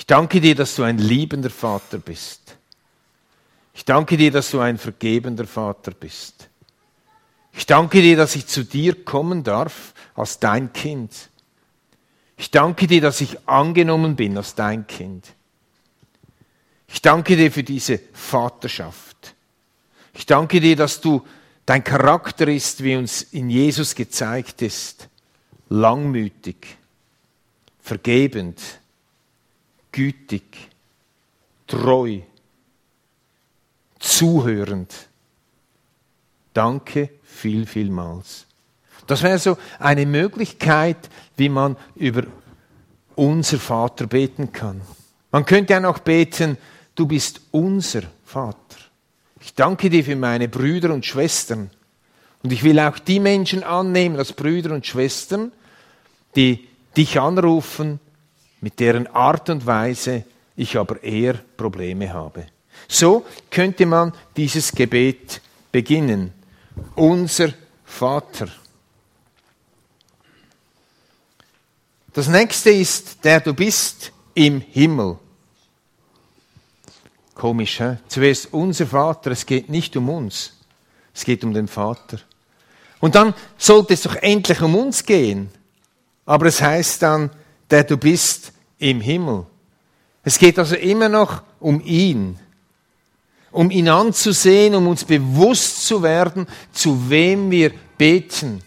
Ich 0.00 0.06
danke 0.06 0.40
dir, 0.40 0.54
dass 0.54 0.76
du 0.76 0.82
ein 0.82 0.96
liebender 0.96 1.50
Vater 1.50 1.98
bist. 1.98 2.56
Ich 3.74 3.84
danke 3.84 4.16
dir, 4.16 4.30
dass 4.30 4.50
du 4.50 4.58
ein 4.58 4.78
vergebender 4.78 5.46
Vater 5.46 5.90
bist. 5.90 6.48
Ich 7.52 7.66
danke 7.66 8.00
dir, 8.00 8.16
dass 8.16 8.34
ich 8.34 8.46
zu 8.46 8.64
dir 8.64 9.04
kommen 9.04 9.44
darf 9.44 9.92
als 10.14 10.38
dein 10.38 10.72
Kind. 10.72 11.28
Ich 12.38 12.50
danke 12.50 12.86
dir, 12.86 13.02
dass 13.02 13.20
ich 13.20 13.46
angenommen 13.46 14.16
bin 14.16 14.38
als 14.38 14.54
dein 14.54 14.86
Kind. 14.86 15.26
Ich 16.88 17.02
danke 17.02 17.36
dir 17.36 17.52
für 17.52 17.62
diese 17.62 18.00
Vaterschaft. 18.14 19.34
Ich 20.14 20.24
danke 20.24 20.60
dir, 20.60 20.76
dass 20.76 21.02
du 21.02 21.26
dein 21.66 21.84
Charakter 21.84 22.48
ist, 22.48 22.82
wie 22.82 22.96
uns 22.96 23.20
in 23.20 23.50
Jesus 23.50 23.94
gezeigt 23.94 24.62
ist, 24.62 25.10
langmütig, 25.68 26.78
vergebend, 27.82 28.79
gütig, 29.92 30.70
treu, 31.66 32.20
zuhörend. 33.98 34.92
Danke 36.52 37.10
viel, 37.22 37.66
vielmals. 37.66 38.46
Das 39.06 39.22
wäre 39.22 39.38
so 39.38 39.56
eine 39.78 40.06
Möglichkeit, 40.06 41.08
wie 41.36 41.48
man 41.48 41.76
über 41.96 42.24
unser 43.16 43.58
Vater 43.58 44.06
beten 44.06 44.52
kann. 44.52 44.80
Man 45.32 45.44
könnte 45.44 45.72
ja 45.72 45.80
noch 45.80 45.98
beten, 45.98 46.56
du 46.94 47.06
bist 47.06 47.40
unser 47.50 48.02
Vater. 48.24 48.76
Ich 49.40 49.54
danke 49.54 49.90
dir 49.90 50.04
für 50.04 50.16
meine 50.16 50.48
Brüder 50.48 50.92
und 50.92 51.06
Schwestern. 51.06 51.70
Und 52.42 52.52
ich 52.52 52.62
will 52.62 52.78
auch 52.80 52.98
die 52.98 53.20
Menschen 53.20 53.62
annehmen 53.62 54.16
als 54.16 54.32
Brüder 54.32 54.74
und 54.74 54.86
Schwestern, 54.86 55.52
die 56.36 56.68
dich 56.96 57.20
anrufen, 57.20 58.00
mit 58.60 58.78
deren 58.80 59.06
Art 59.08 59.48
und 59.50 59.66
Weise 59.66 60.24
ich 60.56 60.76
aber 60.76 61.02
eher 61.02 61.34
Probleme 61.56 62.12
habe. 62.12 62.46
So 62.88 63.24
könnte 63.50 63.86
man 63.86 64.12
dieses 64.36 64.72
Gebet 64.72 65.40
beginnen 65.72 66.32
unser 66.94 67.52
Vater. 67.84 68.48
Das 72.12 72.28
nächste 72.28 72.70
ist, 72.70 73.24
der 73.24 73.40
du 73.40 73.54
bist 73.54 74.12
im 74.34 74.60
Himmel. 74.60 75.18
Komisch, 77.34 77.80
hä? 77.80 77.98
Zuerst 78.08 78.52
unser 78.52 78.86
Vater, 78.86 79.30
es 79.30 79.46
geht 79.46 79.68
nicht 79.68 79.96
um 79.96 80.08
uns, 80.08 80.52
es 81.14 81.24
geht 81.24 81.44
um 81.44 81.54
den 81.54 81.68
Vater. 81.68 82.18
Und 83.00 83.14
dann 83.14 83.32
sollte 83.56 83.94
es 83.94 84.02
doch 84.02 84.16
endlich 84.16 84.60
um 84.60 84.74
uns 84.74 85.04
gehen. 85.04 85.50
Aber 86.26 86.46
es 86.46 86.60
heißt 86.60 87.02
dann, 87.02 87.30
der 87.70 87.84
du 87.84 87.96
bist 87.96 88.52
im 88.78 89.00
Himmel. 89.00 89.46
Es 90.22 90.38
geht 90.38 90.58
also 90.58 90.76
immer 90.76 91.08
noch 91.08 91.42
um 91.60 91.80
ihn 91.84 92.38
um 93.52 93.70
ihn 93.70 93.88
anzusehen, 93.88 94.74
um 94.74 94.88
uns 94.88 95.04
bewusst 95.04 95.86
zu 95.86 96.02
werden, 96.02 96.46
zu 96.72 97.10
wem 97.10 97.50
wir 97.50 97.72
beten. 97.98 98.62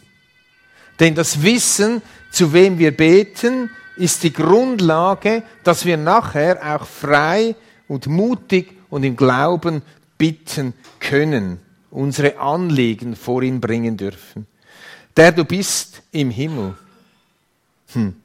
Denn 1.00 1.16
das 1.16 1.42
Wissen, 1.42 2.02
zu 2.32 2.54
wem 2.54 2.78
wir 2.78 2.96
beten, 2.96 3.70
ist 3.96 4.24
die 4.24 4.34
Grundlage, 4.34 5.44
dass 5.64 5.86
wir 5.86 5.98
nachher 5.98 6.76
auch 6.76 6.86
frei 6.86 7.56
und 7.88 8.08
mutig 8.08 8.74
und 8.90 9.04
im 9.04 9.16
Glauben 9.16 9.82
bitten 10.18 10.74
können, 11.00 11.60
unsere 11.92 12.38
Anliegen 12.38 13.16
vor 13.16 13.44
ihn 13.44 13.62
bringen 13.62 13.98
dürfen. 13.98 14.48
Der 15.16 15.32
du 15.32 15.46
bist 15.46 16.02
im 16.12 16.32
Himmel. 16.32 16.76
Hm. 17.94 18.16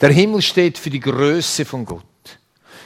Der 0.00 0.10
Himmel 0.10 0.42
steht 0.42 0.78
für 0.78 0.90
die 0.90 1.00
Größe 1.00 1.64
von 1.64 1.84
Gott. 1.84 2.02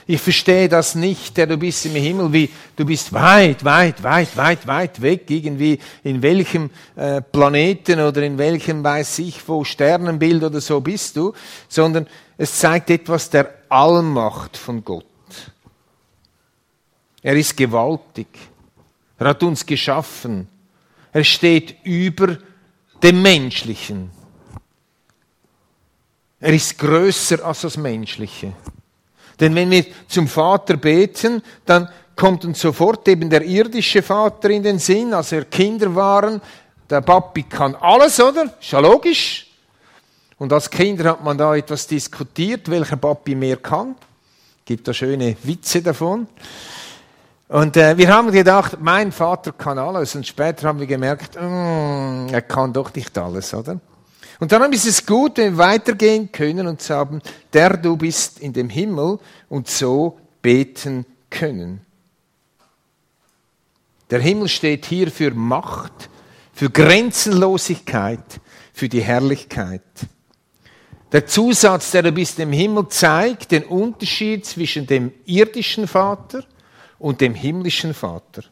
Ich 0.07 0.19
verstehe 0.19 0.67
das 0.67 0.95
nicht, 0.95 1.37
der 1.37 1.47
du 1.47 1.57
bist 1.57 1.85
im 1.85 1.95
Himmel, 1.95 2.33
wie 2.33 2.49
du 2.75 2.85
bist 2.85 3.13
weit, 3.13 3.63
weit, 3.63 4.01
weit, 4.03 4.35
weit, 4.35 4.67
weit 4.67 5.01
weg, 5.01 5.29
irgendwie 5.29 5.79
in 6.03 6.21
welchem 6.21 6.69
äh, 6.95 7.21
Planeten 7.21 7.99
oder 7.99 8.23
in 8.23 8.37
welchem, 8.37 8.83
weiß 8.83 9.19
ich 9.19 9.47
wo, 9.47 9.63
Sternenbild 9.63 10.43
oder 10.43 10.59
so 10.59 10.81
bist 10.81 11.15
du, 11.15 11.33
sondern 11.69 12.07
es 12.37 12.57
zeigt 12.57 12.89
etwas 12.89 13.29
der 13.29 13.53
Allmacht 13.69 14.57
von 14.57 14.83
Gott. 14.83 15.05
Er 17.21 17.35
ist 17.35 17.55
gewaltig. 17.55 18.27
Er 19.17 19.27
hat 19.27 19.43
uns 19.43 19.65
geschaffen. 19.65 20.47
Er 21.13 21.23
steht 21.23 21.75
über 21.83 22.37
dem 23.03 23.21
Menschlichen. 23.21 24.09
Er 26.41 26.53
ist 26.53 26.77
größer 26.79 27.45
als 27.45 27.61
das 27.61 27.77
Menschliche. 27.77 28.53
Denn 29.39 29.53
wenn 29.53 29.69
wir 29.69 29.85
zum 30.07 30.27
Vater 30.27 30.75
beten, 30.75 31.41
dann 31.65 31.87
kommt 32.15 32.43
uns 32.45 32.59
sofort 32.59 33.07
eben 33.07 33.29
der 33.29 33.43
irdische 33.43 34.01
Vater 34.01 34.49
in 34.49 34.63
den 34.63 34.79
Sinn, 34.79 35.13
als 35.13 35.31
wir 35.31 35.45
Kinder 35.45 35.93
waren. 35.93 36.41
Der 36.89 37.01
Papi 37.01 37.43
kann 37.43 37.75
alles, 37.75 38.19
oder? 38.19 38.45
Ist 38.59 38.71
ja 38.71 38.79
logisch. 38.79 39.47
Und 40.37 40.51
als 40.51 40.69
Kinder 40.69 41.11
hat 41.11 41.23
man 41.23 41.37
da 41.37 41.55
etwas 41.55 41.85
diskutiert, 41.85 42.69
welcher 42.69 42.97
Papi 42.97 43.35
mehr 43.35 43.57
kann. 43.57 43.95
Gibt 44.65 44.87
da 44.87 44.93
schöne 44.93 45.37
Witze 45.43 45.83
davon. 45.83 46.27
Und 47.47 47.77
äh, 47.77 47.97
wir 47.97 48.07
haben 48.07 48.31
gedacht, 48.31 48.77
mein 48.79 49.11
Vater 49.11 49.51
kann 49.51 49.77
alles. 49.77 50.15
Und 50.15 50.25
später 50.25 50.67
haben 50.67 50.79
wir 50.79 50.87
gemerkt, 50.87 51.35
mm, 51.35 52.27
er 52.31 52.41
kann 52.41 52.73
doch 52.73 52.93
nicht 52.93 53.15
alles, 53.17 53.53
oder? 53.53 53.79
Und 54.39 54.51
darum 54.51 54.71
ist 54.71 54.85
es 54.85 55.05
gut, 55.05 55.37
wenn 55.37 55.53
wir 55.53 55.65
weitergehen 55.65 56.31
können 56.31 56.67
und 56.67 56.81
sagen, 56.81 57.21
der 57.53 57.77
du 57.77 57.97
bist 57.97 58.39
in 58.39 58.53
dem 58.53 58.69
Himmel 58.69 59.19
und 59.49 59.67
so 59.67 60.19
beten 60.41 61.05
können. 61.29 61.81
Der 64.09 64.19
Himmel 64.19 64.49
steht 64.49 64.85
hier 64.85 65.09
für 65.09 65.31
Macht, 65.31 66.09
für 66.53 66.69
Grenzenlosigkeit, 66.69 68.41
für 68.73 68.89
die 68.89 69.01
Herrlichkeit. 69.01 69.81
Der 71.11 71.25
Zusatz, 71.25 71.91
der 71.91 72.03
du 72.03 72.11
bist 72.11 72.39
im 72.39 72.51
Himmel, 72.51 72.87
zeigt 72.89 73.51
den 73.51 73.63
Unterschied 73.63 74.45
zwischen 74.45 74.87
dem 74.87 75.13
irdischen 75.25 75.87
Vater 75.87 76.43
und 76.99 77.19
dem 77.19 77.33
himmlischen 77.33 77.93
Vater. 77.93 78.43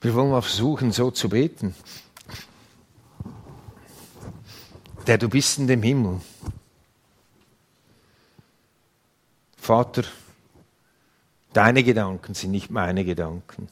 Wir 0.00 0.14
wollen 0.14 0.30
mal 0.30 0.42
versuchen, 0.42 0.92
so 0.92 1.10
zu 1.10 1.28
beten. 1.28 1.74
Der 5.06 5.18
du 5.18 5.28
bist 5.28 5.58
in 5.58 5.66
dem 5.66 5.82
Himmel. 5.82 6.20
Vater, 9.56 10.04
Deine 11.56 11.82
Gedanken 11.82 12.34
sind 12.34 12.50
nicht 12.50 12.70
meine 12.70 13.02
Gedanken. 13.02 13.68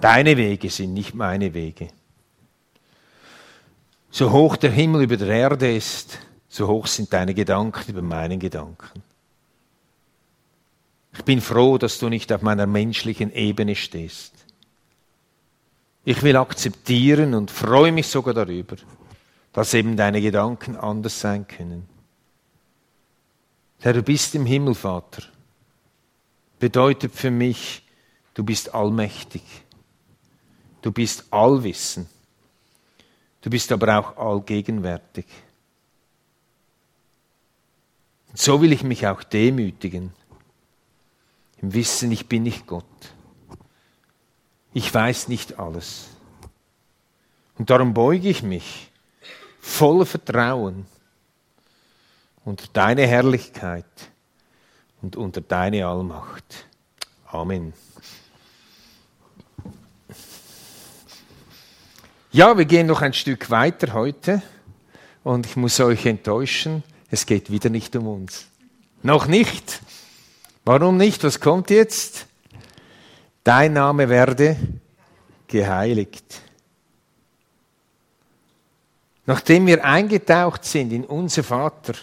Deine 0.00 0.38
Wege 0.38 0.70
sind 0.70 0.94
nicht 0.94 1.12
meine 1.12 1.52
Wege. 1.52 1.88
So 4.10 4.32
hoch 4.32 4.56
der 4.56 4.70
Himmel 4.70 5.02
über 5.02 5.18
der 5.18 5.28
Erde 5.28 5.76
ist, 5.76 6.18
so 6.48 6.66
hoch 6.66 6.86
sind 6.86 7.12
deine 7.12 7.34
Gedanken 7.34 7.90
über 7.90 8.00
meinen 8.00 8.40
Gedanken. 8.40 9.02
Ich 11.12 11.24
bin 11.24 11.42
froh, 11.42 11.76
dass 11.76 11.98
du 11.98 12.08
nicht 12.08 12.32
auf 12.32 12.40
meiner 12.40 12.66
menschlichen 12.66 13.34
Ebene 13.34 13.74
stehst. 13.74 14.32
Ich 16.08 16.22
will 16.22 16.36
akzeptieren 16.36 17.34
und 17.34 17.50
freue 17.50 17.90
mich 17.90 18.06
sogar 18.06 18.32
darüber, 18.32 18.76
dass 19.52 19.74
eben 19.74 19.96
deine 19.96 20.20
Gedanken 20.20 20.76
anders 20.76 21.20
sein 21.20 21.48
können. 21.48 21.88
Herr, 23.80 23.92
du 23.92 24.04
bist 24.04 24.36
im 24.36 24.46
Himmel, 24.46 24.76
Vater. 24.76 25.24
Bedeutet 26.60 27.12
für 27.12 27.32
mich, 27.32 27.82
du 28.34 28.44
bist 28.44 28.72
allmächtig. 28.72 29.42
Du 30.80 30.92
bist 30.92 31.24
allwissend. 31.32 32.06
Du 33.40 33.50
bist 33.50 33.72
aber 33.72 33.98
auch 33.98 34.16
allgegenwärtig. 34.16 35.26
Und 38.28 38.38
so 38.38 38.62
will 38.62 38.72
ich 38.72 38.84
mich 38.84 39.08
auch 39.08 39.24
demütigen, 39.24 40.12
im 41.60 41.74
Wissen, 41.74 42.12
ich 42.12 42.28
bin 42.28 42.44
nicht 42.44 42.64
Gott. 42.68 42.84
Ich 44.76 44.92
weiß 44.92 45.28
nicht 45.28 45.58
alles. 45.58 46.04
Und 47.56 47.70
darum 47.70 47.94
beuge 47.94 48.28
ich 48.28 48.42
mich 48.42 48.90
voller 49.58 50.04
Vertrauen 50.04 50.84
unter 52.44 52.66
deine 52.74 53.06
Herrlichkeit 53.06 53.86
und 55.00 55.16
unter 55.16 55.40
deine 55.40 55.86
Allmacht. 55.86 56.66
Amen. 57.28 57.72
Ja, 62.30 62.58
wir 62.58 62.66
gehen 62.66 62.86
noch 62.86 63.00
ein 63.00 63.14
Stück 63.14 63.48
weiter 63.48 63.94
heute 63.94 64.42
und 65.24 65.46
ich 65.46 65.56
muss 65.56 65.80
euch 65.80 66.04
enttäuschen, 66.04 66.82
es 67.10 67.24
geht 67.24 67.50
wieder 67.50 67.70
nicht 67.70 67.96
um 67.96 68.06
uns. 68.06 68.44
Noch 69.02 69.26
nicht. 69.26 69.80
Warum 70.66 70.98
nicht? 70.98 71.24
Was 71.24 71.40
kommt 71.40 71.70
jetzt? 71.70 72.26
Dein 73.46 73.74
Name 73.74 74.08
werde 74.08 74.56
geheiligt. 75.46 76.42
Nachdem 79.24 79.68
wir 79.68 79.84
eingetaucht 79.84 80.64
sind 80.64 80.92
in 80.92 81.04
unser 81.04 81.44
Vater, 81.44 81.94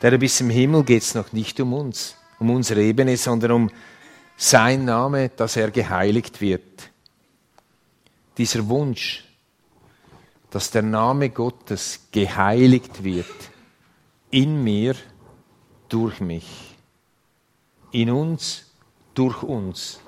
der 0.00 0.16
bis 0.18 0.40
im 0.40 0.50
Himmel 0.50 0.84
geht 0.84 1.02
es 1.02 1.16
noch 1.16 1.32
nicht 1.32 1.58
um 1.58 1.72
uns, 1.72 2.14
um 2.38 2.50
unsere 2.50 2.80
Ebene, 2.80 3.16
sondern 3.16 3.50
um 3.50 3.70
sein 4.36 4.84
Name, 4.84 5.30
dass 5.30 5.56
er 5.56 5.72
geheiligt 5.72 6.40
wird. 6.40 6.90
Dieser 8.38 8.68
Wunsch, 8.68 9.24
dass 10.50 10.70
der 10.70 10.82
Name 10.82 11.30
Gottes 11.30 12.06
geheiligt 12.12 13.02
wird, 13.02 13.50
in 14.30 14.62
mir, 14.62 14.94
durch 15.88 16.20
mich, 16.20 16.76
in 17.90 18.10
uns, 18.10 18.64
durch 19.12 19.42
uns. 19.42 19.98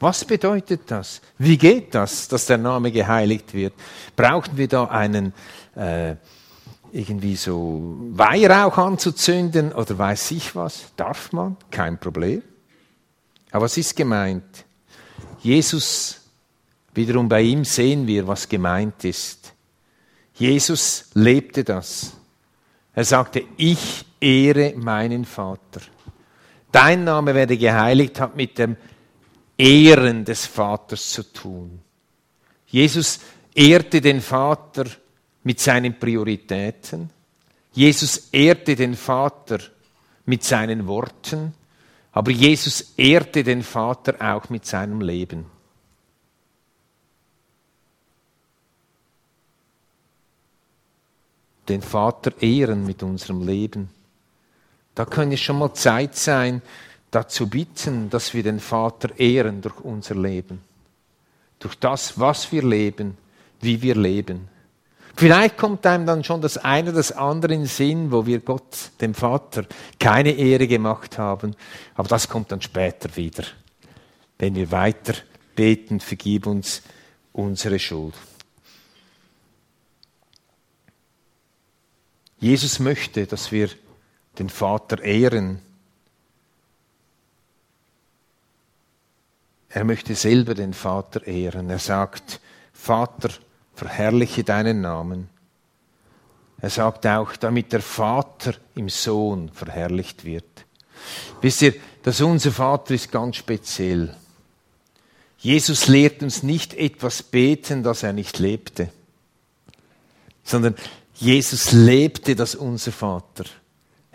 Was 0.00 0.24
bedeutet 0.24 0.82
das? 0.86 1.20
Wie 1.38 1.56
geht 1.56 1.94
das, 1.94 2.28
dass 2.28 2.46
der 2.46 2.58
Name 2.58 2.90
geheiligt 2.90 3.54
wird? 3.54 3.74
Brauchen 4.16 4.56
wir 4.56 4.68
da 4.68 4.84
einen 4.84 5.32
äh, 5.76 6.16
irgendwie 6.92 7.36
so 7.36 7.96
Weihrauch 8.12 8.78
anzuzünden 8.78 9.72
oder 9.72 9.98
weiß 9.98 10.30
ich 10.32 10.54
was? 10.54 10.92
Darf 10.96 11.32
man? 11.32 11.56
Kein 11.70 11.98
Problem. 11.98 12.42
Aber 13.50 13.64
was 13.64 13.76
ist 13.76 13.96
gemeint? 13.96 14.64
Jesus, 15.40 16.20
wiederum 16.92 17.28
bei 17.28 17.42
ihm 17.42 17.64
sehen 17.64 18.06
wir, 18.06 18.26
was 18.26 18.48
gemeint 18.48 19.04
ist. 19.04 19.52
Jesus 20.34 21.10
lebte 21.14 21.62
das. 21.62 22.12
Er 22.94 23.04
sagte, 23.04 23.44
ich 23.56 24.04
ehre 24.20 24.74
meinen 24.76 25.24
Vater. 25.24 25.80
Dein 26.72 27.04
Name 27.04 27.34
werde 27.34 27.56
geheiligt, 27.56 28.20
hat 28.20 28.36
mit 28.36 28.58
dem 28.58 28.76
Ehren 29.56 30.24
des 30.24 30.46
Vaters 30.46 31.10
zu 31.10 31.22
tun. 31.32 31.80
Jesus 32.66 33.20
ehrte 33.54 34.00
den 34.00 34.20
Vater 34.20 34.86
mit 35.44 35.60
seinen 35.60 35.98
Prioritäten. 35.98 37.10
Jesus 37.72 38.28
ehrte 38.32 38.74
den 38.74 38.94
Vater 38.94 39.60
mit 40.26 40.42
seinen 40.42 40.86
Worten, 40.86 41.54
aber 42.12 42.30
Jesus 42.30 42.94
ehrte 42.96 43.44
den 43.44 43.62
Vater 43.62 44.16
auch 44.20 44.48
mit 44.48 44.66
seinem 44.66 45.00
Leben. 45.00 45.46
Den 51.68 51.82
Vater 51.82 52.32
ehren 52.42 52.84
mit 52.84 53.02
unserem 53.02 53.46
Leben. 53.46 53.88
Da 54.94 55.04
könnte 55.04 55.34
es 55.34 55.40
schon 55.40 55.58
mal 55.58 55.74
Zeit 55.74 56.14
sein, 56.14 56.62
dazu 57.14 57.48
bitten, 57.48 58.10
dass 58.10 58.34
wir 58.34 58.42
den 58.42 58.60
Vater 58.60 59.18
ehren 59.18 59.60
durch 59.60 59.80
unser 59.80 60.14
Leben. 60.14 60.60
Durch 61.58 61.74
das, 61.76 62.18
was 62.18 62.50
wir 62.52 62.62
leben, 62.62 63.16
wie 63.60 63.80
wir 63.82 63.94
leben. 63.94 64.48
Vielleicht 65.16 65.56
kommt 65.56 65.86
einem 65.86 66.06
dann 66.06 66.24
schon 66.24 66.40
das 66.40 66.58
eine 66.58 66.90
oder 66.90 66.98
das 66.98 67.12
andere 67.12 67.54
in 67.54 67.66
Sinn, 67.66 68.10
wo 68.10 68.26
wir 68.26 68.40
Gott, 68.40 68.90
dem 69.00 69.14
Vater, 69.14 69.64
keine 70.00 70.32
Ehre 70.32 70.66
gemacht 70.66 71.18
haben. 71.18 71.54
Aber 71.94 72.08
das 72.08 72.28
kommt 72.28 72.50
dann 72.50 72.60
später 72.60 73.14
wieder. 73.16 73.44
Wenn 74.38 74.56
wir 74.56 74.72
weiter 74.72 75.14
beten, 75.54 76.00
vergib 76.00 76.46
uns 76.46 76.82
unsere 77.32 77.78
Schuld. 77.78 78.14
Jesus 82.40 82.80
möchte, 82.80 83.26
dass 83.26 83.52
wir 83.52 83.70
den 84.38 84.50
Vater 84.50 85.02
ehren. 85.02 85.62
Er 89.74 89.82
möchte 89.82 90.14
selber 90.14 90.54
den 90.54 90.72
Vater 90.72 91.26
ehren. 91.26 91.68
Er 91.68 91.80
sagt, 91.80 92.38
Vater, 92.72 93.30
verherrliche 93.74 94.44
deinen 94.44 94.80
Namen. 94.82 95.28
Er 96.60 96.70
sagt 96.70 97.04
auch, 97.08 97.34
damit 97.34 97.72
der 97.72 97.82
Vater 97.82 98.54
im 98.76 98.88
Sohn 98.88 99.50
verherrlicht 99.52 100.24
wird. 100.24 100.44
Wisst 101.40 101.62
ihr, 101.62 101.74
dass 102.04 102.20
unser 102.20 102.52
Vater 102.52 102.94
ist 102.94 103.10
ganz 103.10 103.34
speziell. 103.34 104.14
Jesus 105.38 105.88
lehrt 105.88 106.22
uns 106.22 106.44
nicht 106.44 106.74
etwas 106.74 107.24
beten, 107.24 107.82
das 107.82 108.04
er 108.04 108.12
nicht 108.12 108.38
lebte, 108.38 108.90
sondern 110.44 110.76
Jesus 111.14 111.72
lebte 111.72 112.36
das 112.36 112.54
unser 112.54 112.92
Vater. 112.92 113.44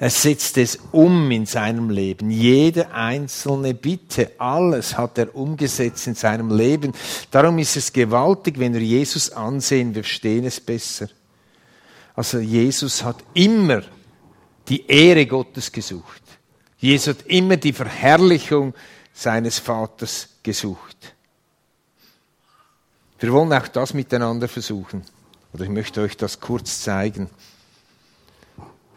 Er 0.02 0.10
setzt 0.10 0.58
es 0.58 0.80
um 0.94 1.30
in 1.30 1.46
seinem 1.46 1.90
Leben. 1.90 2.32
Jede 2.32 2.92
einzelne 2.92 3.74
Bitte, 3.74 4.32
alles 4.38 4.98
hat 4.98 5.18
er 5.18 5.36
umgesetzt 5.36 6.08
in 6.08 6.16
seinem 6.16 6.56
Leben. 6.56 6.94
Darum 7.32 7.60
ist 7.60 7.76
es 7.76 7.92
gewaltig, 7.92 8.58
wenn 8.60 8.74
wir 8.74 8.82
Jesus 8.82 9.30
ansehen, 9.30 9.94
wir 9.94 10.04
verstehen 10.04 10.46
es 10.46 10.62
besser. 10.62 11.10
Also 12.16 12.40
Jesus 12.40 13.04
hat 13.04 13.18
immer 13.34 13.82
die 14.70 14.86
Ehre 14.88 15.26
Gottes 15.26 15.70
gesucht. 15.70 16.22
Jesus 16.78 17.18
hat 17.18 17.26
immer 17.28 17.58
die 17.58 17.74
Verherrlichung 17.74 18.74
seines 19.14 19.60
Vaters 19.60 20.30
gesucht. 20.42 21.14
Wir 23.20 23.34
wollen 23.34 23.52
auch 23.52 23.68
das 23.68 23.94
miteinander 23.94 24.48
versuchen. 24.48 25.04
Oder 25.52 25.66
ich 25.66 25.70
möchte 25.70 26.00
euch 26.00 26.16
das 26.16 26.40
kurz 26.40 26.80
zeigen. 26.80 27.30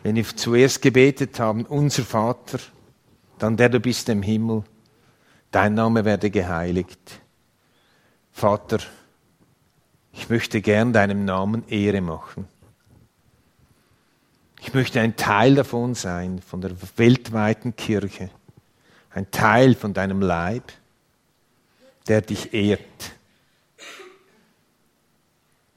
Wenn 0.02 0.16
wir 0.16 0.24
zuerst 0.24 0.82
gebetet 0.82 1.38
haben, 1.38 1.64
unser 1.64 2.02
Vater, 2.02 2.58
dann 3.38 3.56
der 3.56 3.68
du 3.68 3.80
bist 3.80 4.08
im 4.08 4.22
Himmel, 4.22 4.64
dein 5.50 5.74
Name 5.74 6.04
werde 6.04 6.30
geheiligt. 6.30 7.20
Vater, 8.32 8.78
ich 10.12 10.28
möchte 10.28 10.60
gern 10.60 10.92
deinem 10.92 11.24
Namen 11.24 11.66
Ehre 11.68 12.00
machen. 12.00 12.46
Ich 14.60 14.74
möchte 14.74 15.00
ein 15.00 15.16
Teil 15.16 15.54
davon 15.54 15.94
sein, 15.94 16.40
von 16.40 16.60
der 16.60 16.72
weltweiten 16.96 17.74
Kirche, 17.74 18.30
ein 19.10 19.30
Teil 19.30 19.74
von 19.74 19.92
deinem 19.92 20.20
Leib, 20.20 20.72
der 22.08 22.20
dich 22.22 22.54
ehrt. 22.54 23.12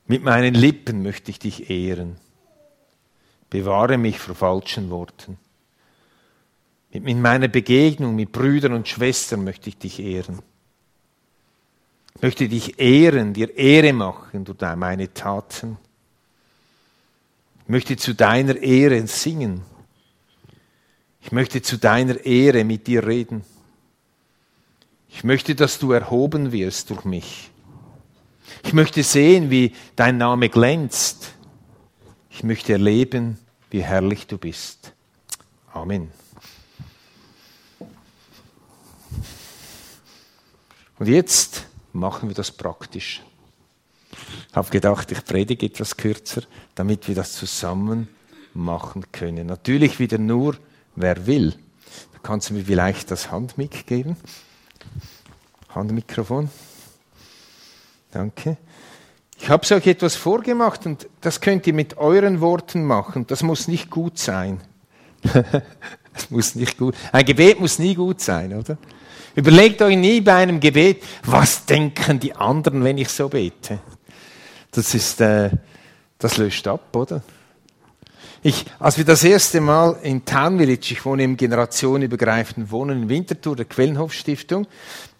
Mit 0.08 0.24
meinen 0.24 0.54
Lippen 0.54 1.02
möchte 1.02 1.32
ich 1.32 1.40
dich 1.40 1.70
ehren. 1.70 2.18
Bewahre 3.56 3.98
mich 3.98 4.20
vor 4.20 4.36
falschen 4.36 4.90
Worten. 4.90 5.38
Mit 6.92 7.18
meiner 7.18 7.48
Begegnung 7.48 8.14
mit 8.14 8.34
Brüdern 8.34 8.74
und 8.74 8.86
Schwestern 8.86 9.46
möchte 9.46 9.70
ich 9.70 9.78
dich 9.78 10.02
ehren. 10.02 10.40
Ich 12.14 12.22
möchte 12.22 12.50
dich 12.50 12.80
ehren, 12.80 13.34
dir 13.34 13.56
Ehre 13.56 13.94
machen 13.94 14.44
durch 14.44 14.76
meine 14.76 15.14
Taten. 15.14 15.78
Ich 17.64 17.70
möchte 17.70 17.96
zu 17.96 18.14
deiner 18.14 18.58
Ehre 18.58 19.08
singen. 19.08 19.62
Ich 21.22 21.32
möchte 21.32 21.62
zu 21.62 21.78
deiner 21.78 22.26
Ehre 22.26 22.66
mit 22.66 22.88
dir 22.88 23.08
reden. 23.08 23.46
Ich 25.08 25.24
möchte, 25.24 25.56
dass 25.56 25.80
du 25.80 25.94
erhoben 25.94 26.52
wirst 26.52 26.90
durch 26.90 27.06
mich. 27.06 27.52
Ich 28.66 28.74
möchte 28.74 29.02
sehen, 29.02 29.50
wie 29.50 29.74
dein 29.96 30.18
Name 30.18 30.50
glänzt. 30.50 31.32
Ich 32.30 32.44
möchte 32.44 32.74
erleben, 32.74 33.38
wie 33.76 33.84
herrlich 33.84 34.26
du 34.26 34.38
bist. 34.38 34.94
Amen. 35.74 36.10
Und 40.98 41.08
jetzt 41.10 41.66
machen 41.92 42.30
wir 42.30 42.36
das 42.36 42.54
praktisch. 42.54 43.22
Ich 44.50 44.56
habe 44.56 44.70
gedacht, 44.70 45.12
ich 45.12 45.26
predige 45.26 45.66
etwas 45.66 45.98
kürzer, 45.98 46.44
damit 46.74 47.10
wir 47.10 47.16
das 47.16 47.34
zusammen 47.34 48.08
machen 48.54 49.12
können. 49.12 49.46
Natürlich 49.48 50.00
wieder 50.00 50.20
nur, 50.20 50.56
wer 50.96 51.28
will. 51.28 51.52
Da 52.14 52.20
kannst 52.24 52.52
du 52.52 52.54
mir 52.54 52.64
vielleicht 52.64 53.12
das 53.12 53.30
Handmic 53.30 53.86
geben. 53.86 54.16
Handmikrofon. 55.68 56.50
Danke. 58.12 58.56
Ich 59.38 59.50
habe 59.50 59.76
euch 59.76 59.88
etwas 59.88 60.16
vorgemacht 60.16 60.86
und 60.86 61.08
das 61.22 61.42
könnt 61.42 61.68
ihr 61.68 61.74
mit 61.74 61.98
euren 61.98 62.42
Worten 62.42 62.86
machen. 62.86 63.28
Das 63.28 63.44
muss 63.44 63.68
nicht 63.68 63.90
gut 63.90 64.18
sein. 64.18 64.62
das 65.24 66.30
muss 66.30 66.56
nicht 66.56 66.78
gut. 66.78 66.96
Ein 67.12 67.26
Gebet 67.26 67.60
muss 67.60 67.78
nie 67.78 67.96
gut 67.96 68.22
sein, 68.22 68.58
oder? 68.58 68.78
Überlegt 69.36 69.82
euch 69.82 69.98
nie 69.98 70.22
bei 70.22 70.36
einem 70.36 70.60
Gebet, 70.60 71.04
was 71.24 71.66
denken 71.66 72.20
die 72.20 72.34
anderen, 72.34 72.84
wenn 72.84 72.98
ich 72.98 73.10
so 73.10 73.28
bete. 73.28 73.80
Das 74.72 74.94
ist, 74.94 75.20
äh, 75.20 75.50
das 76.18 76.38
löscht 76.38 76.68
ab, 76.68 76.96
oder? 76.96 77.22
Ich, 78.48 78.64
als 78.78 79.00
wir 79.00 79.06
das 79.06 79.24
erste 79.24 79.60
Mal 79.60 79.98
in 80.04 80.24
Town 80.24 80.60
Village, 80.60 80.90
ich 80.92 81.04
wohne 81.04 81.24
im 81.24 81.36
generationenübergreifenden 81.36 82.70
Wohnen 82.70 83.02
in 83.02 83.10
Winterthur, 83.10 83.56
der 83.56 83.66
Quellenhof 83.66 84.14
Stiftung, 84.14 84.68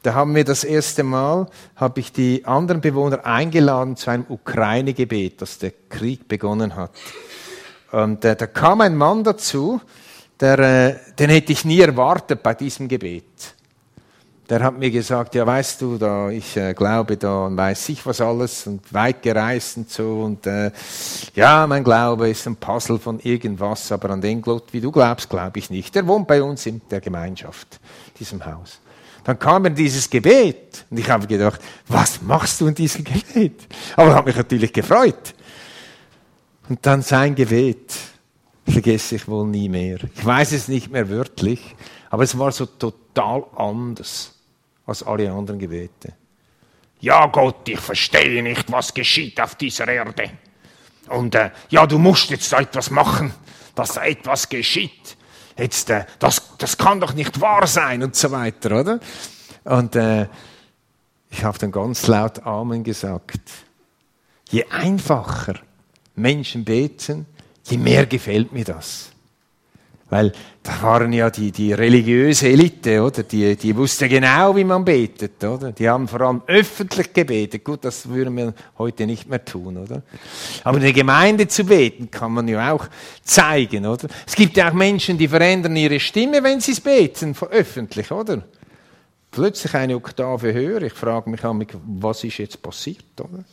da 0.04 0.14
haben 0.14 0.36
wir 0.36 0.44
das 0.44 0.64
erste 0.64 1.02
Mal, 1.02 1.48
habe 1.76 2.02
ich 2.02 2.12
die 2.12 2.46
anderen 2.46 2.82
Bewohner 2.82 3.26
eingeladen 3.26 3.96
zu 3.96 4.12
einem 4.12 4.28
Ukraine-Gebet, 4.30 5.42
das 5.42 5.58
der 5.58 5.72
Krieg 5.90 6.28
begonnen 6.28 6.76
hat. 6.76 6.92
Und 7.92 8.24
äh, 8.26 8.36
da 8.36 8.46
kam 8.46 8.82
ein 8.82 8.96
Mann 8.96 9.24
dazu, 9.24 9.82
der, 10.40 10.60
äh, 10.60 10.96
den 11.18 11.32
hätte 11.32 11.52
ich 11.52 11.66
nie 11.66 11.80
erwartet 11.80 12.44
bei 12.44 12.54
diesem 12.54 12.88
Gebet 12.88 13.55
der 14.50 14.64
hat 14.64 14.78
mir 14.78 14.92
gesagt, 14.92 15.34
ja 15.36 15.46
weißt 15.46 15.82
du, 15.82 15.98
da 15.98 16.30
ich 16.30 16.56
äh, 16.56 16.74
glaube 16.74 17.18
da 17.18 17.46
und 17.46 17.58
weiß 17.58 17.90
ich 17.90 18.06
was 18.06 18.22
alles 18.22 18.68
und 18.68 18.94
weit 18.94 19.22
gereist 19.22 19.78
und 19.78 19.90
so 19.90 20.22
und 20.24 20.46
äh, 20.46 20.72
ja, 21.34 21.66
mein 21.68 21.84
Glaube 21.84 22.30
ist 22.30 22.46
ein 22.46 22.56
Puzzle 22.56 23.00
von 23.00 23.20
irgendwas, 23.20 23.92
aber 23.92 24.12
an 24.12 24.22
den 24.22 24.42
Gott, 24.42 24.66
wie 24.72 24.82
du 24.82 24.92
glaubst, 24.92 25.30
glaube 25.30 25.58
ich 25.58 25.70
nicht. 25.70 25.96
Der 25.96 26.06
wohnt 26.06 26.28
bei 26.28 26.44
uns 26.44 26.66
in 26.66 26.82
der 26.92 27.02
Gemeinschaft, 27.02 27.80
diesem 28.20 28.46
Haus. 28.46 28.80
Dann 29.24 29.40
kam 29.40 29.64
mir 29.64 29.72
dieses 29.72 30.08
Gebet 30.08 30.86
und 30.92 31.00
ich 31.00 31.10
habe 31.10 31.26
gedacht, 31.26 31.60
was 31.88 32.22
machst 32.22 32.62
du 32.62 32.68
in 32.68 32.76
diesem 32.76 33.04
Gebet? 33.04 33.68
Aber 33.96 34.14
hat 34.14 34.26
mich 34.28 34.36
natürlich 34.36 34.72
gefreut. 34.72 35.34
Und 36.70 36.86
dann 36.86 37.02
sein 37.02 37.34
Gebet 37.34 37.94
vergesse 38.68 39.16
ich 39.16 39.28
wohl 39.28 39.48
nie 39.48 39.70
mehr. 39.70 39.98
Ich 40.16 40.26
weiß 40.26 40.52
es 40.52 40.68
nicht 40.68 40.92
mehr 40.92 41.10
wörtlich, 41.10 41.76
aber 42.12 42.24
es 42.24 42.38
war 42.38 42.52
so 42.52 42.68
total 42.68 43.46
anders 43.56 44.35
als 44.86 45.04
alle 45.04 45.32
anderen 45.32 45.60
Gebete. 45.60 46.14
Ja 47.00 47.26
Gott, 47.28 47.68
ich 47.68 47.80
verstehe 47.80 48.42
nicht, 48.42 48.72
was 48.72 48.94
geschieht 48.94 49.40
auf 49.40 49.56
dieser 49.56 49.88
Erde. 49.88 50.32
Und 51.10 51.36
äh, 51.36 51.52
ja, 51.70 51.86
du 51.86 52.00
musst 52.00 52.30
jetzt 52.30 52.52
etwas 52.54 52.90
machen, 52.90 53.34
dass 53.76 53.94
da 53.94 54.06
etwas 54.06 54.50
geschieht. 54.50 55.18
Jetzt, 55.58 55.90
äh, 55.90 56.06
das, 56.20 56.42
das 56.58 56.78
kann 56.78 57.00
doch 57.00 57.14
nicht 57.14 57.40
wahr 57.42 57.68
sein 57.68 58.04
und 58.04 58.16
so 58.16 58.32
weiter, 58.32 58.80
oder? 58.80 59.00
Und 59.64 59.96
äh, 59.96 60.28
ich 61.30 61.44
habe 61.44 61.58
dann 61.58 61.72
ganz 61.72 62.08
laut 62.08 62.44
Amen 62.44 62.84
gesagt. 62.84 63.40
Je 64.50 64.66
einfacher 64.70 65.60
Menschen 66.16 66.64
beten, 66.64 67.26
je 67.66 67.78
mehr 67.78 68.06
gefällt 68.06 68.52
mir 68.52 68.64
das. 68.64 69.12
Weil 70.08 70.34
da 70.62 70.82
waren 70.84 71.12
ja 71.14 71.32
die, 71.32 71.52
die 71.52 71.74
religiöse 71.74 72.48
Elite, 72.48 73.02
oder? 73.02 73.24
Die, 73.24 73.56
die 73.56 73.76
wusste 73.76 74.08
genau, 74.08 74.56
wie 74.56 74.64
man 74.64 74.86
betet, 74.86 75.44
oder? 75.44 75.72
Die 75.72 75.90
haben 75.90 76.08
vor 76.08 76.22
allem 76.22 76.44
öffentlich 76.46 77.12
gebetet. 77.12 77.64
Gut, 77.64 77.84
das 77.84 78.08
würden 78.08 78.38
wir 78.38 78.54
heute 78.78 79.08
nicht 79.08 79.28
mehr 79.28 79.44
tun, 79.44 79.78
oder? 79.78 80.04
Aber 80.64 80.78
in 80.78 80.84
der 80.84 80.94
Gemeinde 80.94 81.48
zu 81.48 81.64
beten 81.64 82.12
kann 82.12 82.34
man 82.34 82.48
ja 82.48 82.72
auch 82.72 82.88
zeigen, 83.24 83.88
oder? 83.88 84.08
Es 84.28 84.36
gibt 84.36 84.58
ja 84.58 84.70
auch 84.70 84.74
Menschen, 84.74 85.18
die 85.18 85.28
verändern 85.28 85.76
ihre 85.76 86.00
Stimme, 86.00 86.44
wenn 86.44 86.60
sie 86.60 86.74
es 86.74 86.82
beten, 86.82 87.36
öffentlich, 87.50 88.12
oder? 88.12 88.44
Plötzlich 89.32 89.74
eine 89.74 89.96
Oktave 89.96 90.54
höher. 90.54 90.84
Ich 90.84 90.94
frage 90.94 91.30
mich, 91.32 91.42
was 91.44 92.24
ist 92.24 92.38
jetzt 92.38 92.62
passiert, 92.62 93.04
oder? 93.20 93.44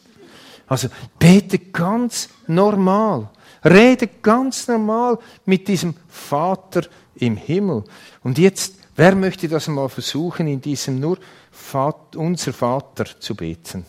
Also, 0.67 0.89
bete 1.19 1.59
ganz 1.59 2.29
normal. 2.47 3.31
Rede 3.65 4.09
ganz 4.09 4.67
normal 4.69 5.19
mit 5.45 5.69
diesem 5.69 5.95
Vater 6.09 6.83
im 7.15 7.37
Himmel. 7.37 7.85
Und 8.23 8.39
jetzt, 8.39 8.77
wer 8.97 9.15
möchte 9.15 9.49
das 9.49 9.69
mal 9.69 9.89
versuchen, 9.89 10.49
in 10.49 10.61
diesem 10.61 10.99
nur 10.99 11.19
Vater, 11.51 12.19
unser 12.19 12.53
Vater 12.53 13.05
zu 13.21 13.35
beten? 13.35 13.87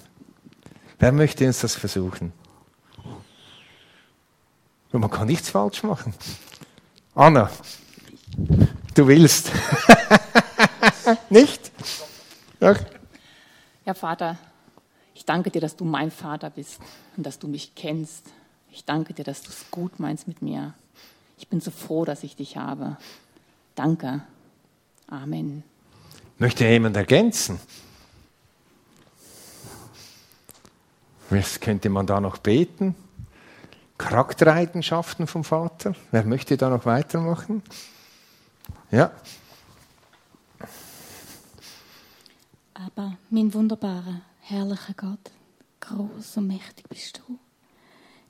Wer 0.99 1.11
möchte 1.11 1.45
uns 1.45 1.61
das 1.61 1.75
versuchen? 1.75 2.33
Man 4.91 5.09
kann 5.09 5.27
nichts 5.27 5.49
falsch 5.49 5.81
machen. 5.81 6.13
Anna, 7.15 7.49
du 8.93 9.07
willst. 9.07 9.51
Nicht? 11.31 11.71
Doch. 12.59 12.77
Ja, 13.85 13.95
Vater, 13.95 14.37
ich 15.15 15.25
danke 15.25 15.49
dir, 15.49 15.61
dass 15.61 15.75
du 15.75 15.83
mein 15.83 16.11
Vater 16.11 16.51
bist 16.51 16.79
und 17.17 17.25
dass 17.25 17.39
du 17.39 17.47
mich 17.47 17.73
kennst 17.73 18.27
ich 18.73 18.85
danke 18.85 19.13
dir, 19.13 19.23
dass 19.23 19.41
du 19.43 19.49
es 19.49 19.69
gut 19.71 19.99
meinst 19.99 20.27
mit 20.27 20.41
mir. 20.41 20.73
Ich 21.37 21.47
bin 21.47 21.61
so 21.61 21.71
froh, 21.71 22.05
dass 22.05 22.23
ich 22.23 22.35
dich 22.35 22.57
habe. 22.57 22.97
Danke. 23.75 24.21
Amen. 25.07 25.63
Möchte 26.39 26.65
jemand 26.65 26.97
ergänzen? 26.97 27.59
Was 31.29 31.59
könnte 31.59 31.89
man 31.89 32.07
da 32.07 32.19
noch 32.19 32.37
beten? 32.37 32.95
Charaktereigenschaften 33.97 35.27
vom 35.27 35.43
Vater? 35.43 35.95
Wer 36.11 36.25
möchte 36.25 36.57
da 36.57 36.69
noch 36.69 36.85
weitermachen? 36.85 37.61
Ja. 38.91 39.11
Aber 42.73 43.17
mein 43.29 43.53
wunderbarer, 43.53 44.21
herrlicher 44.41 44.93
Gott, 44.95 45.31
groß 45.79 46.37
und 46.37 46.47
mächtig 46.47 46.89
bist 46.89 47.19
du. 47.19 47.39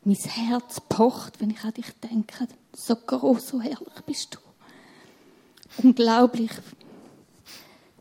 Mein 0.05 0.15
Herz 0.15 0.81
pocht, 0.81 1.39
wenn 1.39 1.49
ich 1.51 1.63
an 1.63 1.73
dich 1.73 1.91
denke. 2.01 2.47
So 2.75 2.95
groß, 2.95 3.47
so 3.47 3.61
herrlich 3.61 4.01
bist 4.05 4.35
du. 4.35 4.39
Unglaublich, 5.87 6.51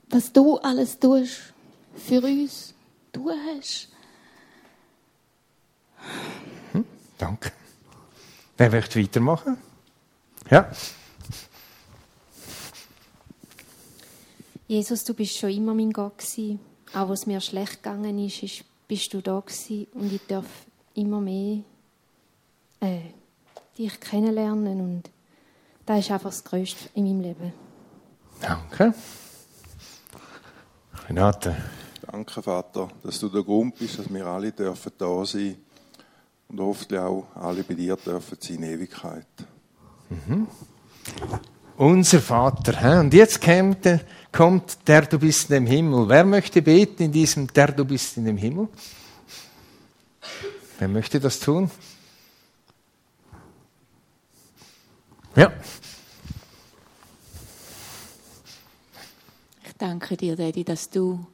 was 0.09 0.33
du 0.33 0.59
alles 0.59 0.99
tust 0.99 1.55
für 1.95 2.21
uns, 2.21 2.75
du 3.13 3.31
hast. 3.31 3.89
Hm, 6.73 6.85
danke. 7.19 7.53
Wer 8.57 8.71
möchte 8.71 9.01
weitermachen? 9.01 9.57
Ja. 10.51 10.71
Jesus, 14.67 15.05
du 15.05 15.15
bist 15.15 15.39
schon 15.39 15.51
immer 15.51 15.75
mein 15.75 15.93
Gott 15.93 16.19
gewesen. 16.19 16.59
Auch 16.95 17.09
was 17.09 17.27
mir 17.27 17.41
schlecht 17.41 17.83
gegangen 17.83 18.19
ist, 18.19 18.65
bist 18.89 19.15
du 19.15 19.21
da 19.21 19.41
gewesen 19.41 19.87
und 19.95 20.13
ich 20.13 20.27
darf 20.27 20.47
immer 20.95 21.21
mehr 21.21 21.63
äh, 22.83 23.01
dich 23.79 23.99
kennenlernen 24.01 24.81
und 24.81 25.11
das 25.87 26.01
ist 26.01 26.11
einfach 26.11 26.31
das 26.31 26.45
Größte 26.45 26.91
in 26.95 27.05
meinem 27.05 27.21
Leben. 27.21 27.53
Danke. 28.41 28.95
Renate. 31.09 31.57
Danke, 32.11 32.43
Vater, 32.43 32.89
dass 33.03 33.19
du 33.21 33.29
der 33.29 33.43
Grund 33.43 33.79
bist, 33.79 33.99
dass 33.99 34.13
wir 34.13 34.27
alle 34.27 34.53
dürfen 34.53 34.93
da 34.99 35.25
sein 35.25 35.57
und 36.49 36.61
hoffentlich 36.61 37.01
auch 37.01 37.27
alle 37.35 37.63
bei 37.63 37.75
dir 37.75 37.97
dürfen 37.97 38.37
sein 38.41 38.57
in 38.57 38.63
Ewigkeit. 38.65 39.27
Mhm. 40.11 40.47
Unser 41.77 42.21
Vater. 42.21 42.79
He? 42.81 42.99
Und 43.01 43.15
jetzt 43.15 43.41
kommt 43.41 43.85
der, 43.85 44.01
kommt 44.31 44.87
der, 44.87 45.03
du 45.03 45.19
bist 45.19 45.51
in 45.51 45.55
dem 45.55 45.67
Himmel. 45.67 46.09
Wer 46.09 46.25
möchte 46.25 46.61
beten 46.61 47.05
in 47.05 47.13
diesem, 47.13 47.47
der, 47.47 47.73
du 47.73 47.85
bist 47.85 48.17
in 48.17 48.25
dem 48.27 48.37
Himmel? 48.37 48.69
Wer 50.79 50.89
möchte 50.89 51.19
das 51.19 51.41
tun? 51.41 51.71
Ja. 55.35 55.53
Ich 59.65 59.73
danke 59.79 60.17
dir, 60.17 60.37
Daddy, 60.37 60.65
dass 60.65 60.91
du 60.91 61.27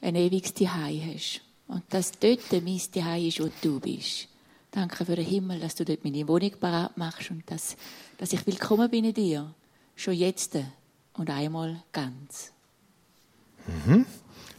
ein 0.00 0.14
ewiges 0.14 0.54
Zuhause 0.54 1.02
hast. 1.06 1.40
Und 1.66 1.84
dass 1.90 2.12
dort 2.12 2.52
mein 2.52 2.78
Zuhause 2.78 3.26
ist, 3.26 3.40
wo 3.40 3.48
du 3.62 3.80
bist. 3.80 4.28
Danke 4.70 5.04
für 5.04 5.16
den 5.16 5.24
Himmel, 5.24 5.60
dass 5.60 5.74
du 5.74 5.84
dort 5.84 6.04
meine 6.04 6.26
Wohnung 6.28 6.52
bereit 6.60 6.96
machst 6.96 7.30
und 7.30 7.48
dass, 7.50 7.76
dass 8.18 8.32
ich 8.32 8.46
willkommen 8.46 8.90
bin 8.90 9.04
in 9.04 9.14
dir. 9.14 9.54
Schon 9.96 10.14
jetzt 10.14 10.56
und 11.14 11.30
einmal 11.30 11.82
ganz. 11.92 12.52
Mhm. 13.86 14.06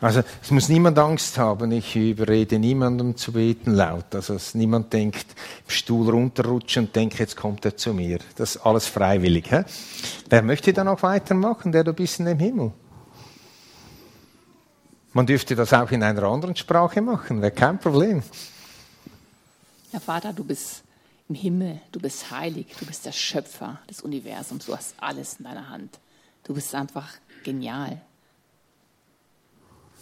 Also 0.02 0.24
es 0.42 0.50
muss 0.50 0.68
niemand 0.68 0.98
Angst 0.98 1.38
haben, 1.38 1.72
ich 1.72 1.96
überrede 1.96 2.58
niemandem 2.58 3.16
zu 3.16 3.34
beten 3.34 3.76
laut. 3.76 4.16
Also 4.16 4.34
dass 4.34 4.56
niemand 4.56 4.92
denkt, 4.92 5.28
im 5.66 5.70
Stuhl 5.70 6.10
runterrutschen 6.10 6.88
und 6.88 6.96
denkt, 6.96 7.20
jetzt 7.20 7.38
kommt 7.38 7.64
er 7.66 7.78
zu 7.78 7.94
mir. 7.94 8.18
Das 8.36 8.56
ist 8.56 8.66
alles 8.66 8.88
freiwillig. 8.88 9.48
He? 9.48 9.62
Wer 10.28 10.42
möchte 10.42 10.74
dann 10.74 10.88
auch 10.88 11.04
weitermachen, 11.04 11.72
der 11.72 11.84
du 11.84 11.94
bist 11.94 12.20
in 12.20 12.26
dem 12.26 12.40
Himmel? 12.40 12.72
Man 15.14 15.28
dürfte 15.28 15.56
das 15.56 15.72
auch 15.72 15.92
in 15.92 16.02
einer 16.02 16.24
anderen 16.24 16.56
Sprache 16.56 17.02
machen, 17.02 17.42
wäre 17.42 17.52
kein 17.52 17.78
Problem. 17.78 18.24
Ja, 19.92 20.00
Vater, 20.00 20.34
du 20.34 20.44
bist 20.44 20.84
im 21.30 21.36
Himmel, 21.36 21.80
du 21.92 22.00
bist 22.00 22.32
heilig, 22.32 22.68
du 22.80 22.86
bist 22.86 23.06
der 23.06 23.12
Schöpfer 23.12 23.80
des 23.90 24.02
Universums, 24.02 24.66
du 24.66 24.76
hast 24.76 24.96
alles 24.98 25.36
in 25.36 25.46
deiner 25.46 25.70
Hand. 25.70 26.00
Du 26.44 26.56
bist 26.56 26.74
einfach 26.74 27.10
genial. 27.44 28.02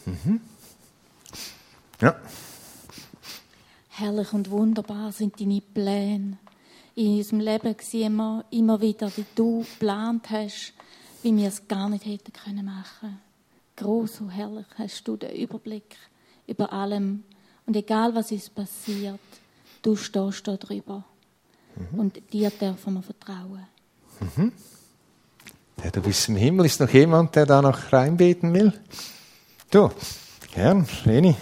Mhm. 0.09 0.41
Ja. 2.01 2.15
Herrlich 3.89 4.33
und 4.33 4.49
wunderbar 4.49 5.11
sind 5.11 5.39
deine 5.39 5.61
Pläne. 5.61 6.37
In 6.95 7.17
unserem 7.17 7.39
Leben 7.41 7.75
sehen 7.81 8.15
wir 8.15 8.45
immer 8.51 8.81
wieder, 8.81 9.11
wie 9.15 9.25
du 9.35 9.59
geplant 9.59 10.29
hast, 10.29 10.73
wie 11.21 11.35
wir 11.35 11.47
es 11.47 11.67
gar 11.67 11.89
nicht 11.89 12.05
hätten 12.05 12.33
können 12.33 12.65
machen. 12.65 13.19
Groß 13.75 14.21
und 14.21 14.29
herrlich 14.29 14.65
hast 14.77 15.07
du 15.07 15.15
den 15.15 15.35
Überblick 15.35 15.95
über 16.47 16.71
allem. 16.73 17.23
Und 17.65 17.75
egal 17.75 18.15
was 18.15 18.31
uns 18.31 18.49
passiert, 18.49 19.19
du 19.81 19.95
stehst 19.95 20.47
da 20.47 20.57
drüber. 20.57 21.03
Mhm. 21.75 21.99
Und 21.99 22.33
dir 22.33 22.49
dürfen 22.49 22.95
wir 22.95 23.03
vertrauen. 23.03 23.67
Mhm. 24.19 24.51
Ja, 25.83 25.91
du 25.91 26.01
bist 26.01 26.27
im 26.27 26.35
Himmel. 26.35 26.65
Ist 26.65 26.79
noch 26.79 26.89
jemand, 26.89 27.35
der 27.35 27.45
da 27.45 27.61
noch 27.61 27.93
reinbeten 27.93 28.53
will? 28.53 28.73
Du, 29.71 29.88
gern, 30.51 30.88
Leni. 31.05 31.36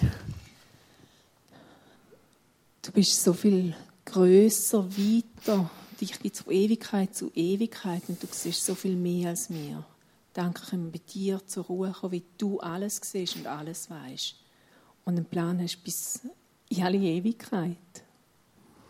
Du 2.82 2.92
bist 2.92 3.24
so 3.24 3.32
viel 3.32 3.74
größer, 4.04 4.86
weiter. 4.86 5.70
Dich 6.02 6.20
gibt 6.20 6.36
es 6.36 6.42
von 6.42 6.52
Ewigkeit 6.52 7.16
zu 7.16 7.32
Ewigkeit 7.34 8.04
und 8.10 8.22
du 8.22 8.28
siehst 8.30 8.66
so 8.66 8.76
viel 8.76 8.98
mehr 8.98 9.30
als 9.30 9.50
mir. 9.50 9.86
Danke, 10.34 10.62
können 10.66 10.92
wir 10.92 11.00
bei 11.00 11.06
dir 11.14 11.48
zur 11.48 11.64
Ruhe 11.68 11.94
kommen, 11.94 12.12
wie 12.12 12.24
du 12.38 12.60
alles 12.60 13.00
siehst 13.02 13.38
und 13.38 13.48
alles 13.48 13.90
weißt. 13.90 14.36
Und 15.06 15.16
einen 15.16 15.26
Plan 15.26 15.62
hast 15.62 15.82
bis 15.86 16.20
in 16.68 16.84
alle 16.84 16.98
Ewigkeit. 16.98 17.78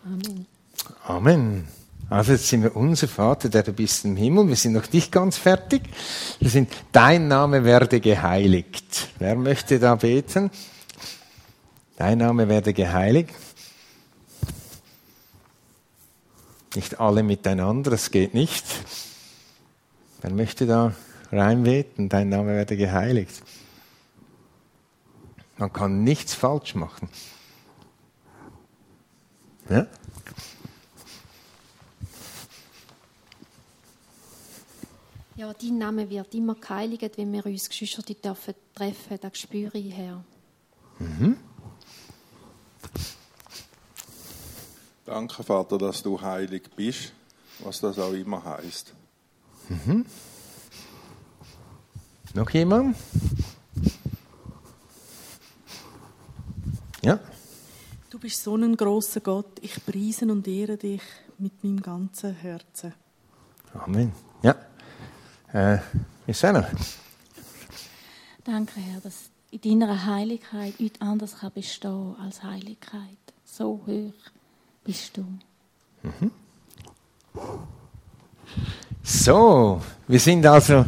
Amen. 0.04 0.48
Amen. 1.06 1.68
Also 2.10 2.32
jetzt 2.34 2.48
sind 2.48 2.64
wir 2.64 2.76
unser 2.76 3.08
Vater, 3.08 3.50
der 3.50 3.64
du 3.64 3.74
bist 3.74 4.06
im 4.06 4.16
Himmel. 4.16 4.48
Wir 4.48 4.56
sind 4.56 4.74
noch 4.74 4.92
nicht 4.94 5.12
ganz 5.12 5.38
fertig. 5.38 5.84
Wir 6.40 6.50
sind, 6.50 6.72
dein 6.94 7.28
Name 7.28 7.66
werde 7.66 8.00
geheiligt. 8.00 9.10
Wer 9.20 9.36
möchte 9.36 9.78
da 9.78 9.96
beten? 9.96 10.50
Dein 11.98 12.20
Name 12.20 12.48
werde 12.48 12.74
geheiligt. 12.74 13.34
Nicht 16.76 17.00
alle 17.00 17.24
miteinander, 17.24 17.92
das 17.92 18.12
geht 18.12 18.34
nicht. 18.34 18.64
Wer 20.22 20.32
möchte 20.32 20.66
da 20.66 20.94
reinbeten? 21.32 22.08
Dein 22.08 22.30
Name 22.30 22.54
werde 22.54 22.78
geheiligt. 22.78 23.42
Man 25.58 25.74
kann 25.74 26.04
nichts 26.04 26.34
falsch 26.34 26.76
machen. 26.76 27.10
Ja? 29.70 29.88
Ja, 35.38 35.54
dein 35.54 35.78
Name 35.78 36.10
wird 36.10 36.34
immer 36.34 36.56
geheiligt, 36.56 37.16
wenn 37.16 37.32
wir 37.32 37.46
uns 37.46 37.70
Geschwister 37.70 38.02
dürfen 38.02 38.56
treffen. 38.74 39.20
Das 39.22 39.38
spüre 39.38 39.78
ich, 39.78 39.94
Herr. 39.94 40.24
Mhm. 40.98 41.38
Danke, 45.06 45.44
Vater, 45.44 45.78
dass 45.78 46.02
du 46.02 46.20
heilig 46.20 46.64
bist, 46.76 47.14
was 47.60 47.80
das 47.80 48.00
auch 48.00 48.14
immer 48.14 48.44
heißt. 48.44 48.92
Mhm. 49.70 50.08
Noch 52.34 52.50
jemand? 52.50 52.98
Ja? 57.04 57.20
Du 58.10 58.18
bist 58.18 58.42
so 58.42 58.56
ein 58.56 58.76
großer 58.76 59.22
Gott. 59.22 59.60
Ich 59.62 59.86
preise 59.86 60.26
und 60.26 60.48
ehre 60.48 60.78
dich 60.78 61.04
mit 61.38 61.64
meinem 61.64 61.80
ganzen 61.80 62.34
Herzen. 62.34 62.96
Amen. 63.76 64.12
Ja. 64.42 64.56
Äh. 65.54 65.78
Danke, 68.44 68.80
Herr, 68.80 69.02
dass 69.02 69.30
in 69.52 69.80
deiner 69.80 70.06
Heiligkeit 70.06 70.80
nichts 70.80 71.02
anderes 71.02 71.40
kann 71.40 71.52
bestehen 71.54 72.16
als 72.22 72.44
Heiligkeit. 72.44 73.18
So 73.46 73.82
hoch 73.88 74.14
bist 74.84 75.18
du. 75.18 75.26
Mhm. 76.04 76.32
So, 79.04 79.82
wir 80.08 80.20
sind 80.20 80.46
also 80.46 80.86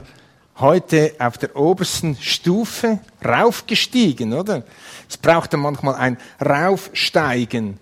heute 0.57 1.15
auf 1.19 1.37
der 1.37 1.55
obersten 1.55 2.15
Stufe 2.17 2.99
raufgestiegen, 3.23 4.33
oder? 4.33 4.63
Es 5.07 5.17
braucht 5.17 5.53
dann 5.53 5.61
manchmal 5.61 5.95
ein 5.95 6.17
Raufsteigen. 6.41 7.79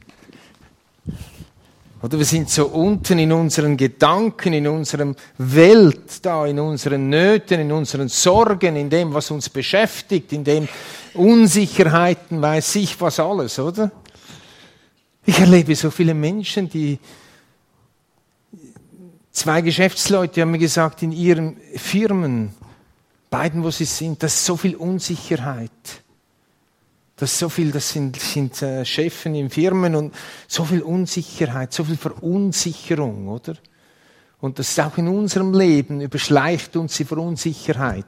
Oder 2.01 2.19
wir 2.19 2.25
sind 2.25 2.49
so 2.49 2.67
unten 2.67 3.17
in 3.17 3.31
unseren 3.31 3.75
Gedanken, 3.75 4.53
in 4.53 4.67
unserem 4.67 5.15
Welt 5.39 6.23
da, 6.23 6.45
in 6.45 6.59
unseren 6.59 7.09
Nöten, 7.09 7.59
in 7.59 7.71
unseren 7.71 8.07
Sorgen, 8.07 8.75
in 8.75 8.89
dem, 8.89 9.13
was 9.13 9.31
uns 9.31 9.49
beschäftigt, 9.49 10.31
in 10.31 10.43
dem 10.43 10.67
Unsicherheiten, 11.15 12.39
weiß 12.41 12.75
ich 12.75 13.01
was 13.01 13.19
alles, 13.19 13.57
oder? 13.57 13.91
Ich 15.25 15.39
erlebe 15.39 15.75
so 15.75 15.89
viele 15.89 16.13
Menschen, 16.13 16.69
die 16.69 16.99
zwei 19.31 19.61
Geschäftsleute 19.61 20.41
haben 20.41 20.51
mir 20.51 20.59
gesagt, 20.59 21.01
in 21.01 21.11
ihren 21.11 21.57
Firmen, 21.75 22.53
beiden, 23.29 23.63
wo 23.63 23.71
sie 23.71 23.85
sind, 23.85 24.21
da 24.21 24.27
ist 24.27 24.45
so 24.45 24.55
viel 24.55 24.75
Unsicherheit. 24.75 25.71
Das 27.17 27.31
ist 27.33 27.39
so 27.39 27.49
viel, 27.49 27.71
das 27.71 27.89
sind, 27.89 28.15
sind 28.15 28.61
äh, 28.61 28.85
Chefen 28.85 29.33
in 29.33 29.49
Firmen 29.49 29.95
und 29.95 30.13
so 30.47 30.63
viel 30.63 30.81
Unsicherheit, 30.81 31.73
so 31.73 31.83
viel 31.83 31.97
Verunsicherung, 31.97 33.27
oder? 33.27 33.55
Und 34.39 34.59
das 34.59 34.69
ist 34.69 34.79
auch 34.79 34.95
in 34.99 35.07
unserem 35.07 35.51
Leben, 35.51 35.99
überschleicht 35.99 36.75
uns 36.75 36.95
die 36.95 37.05
Verunsicherheit. 37.05 38.05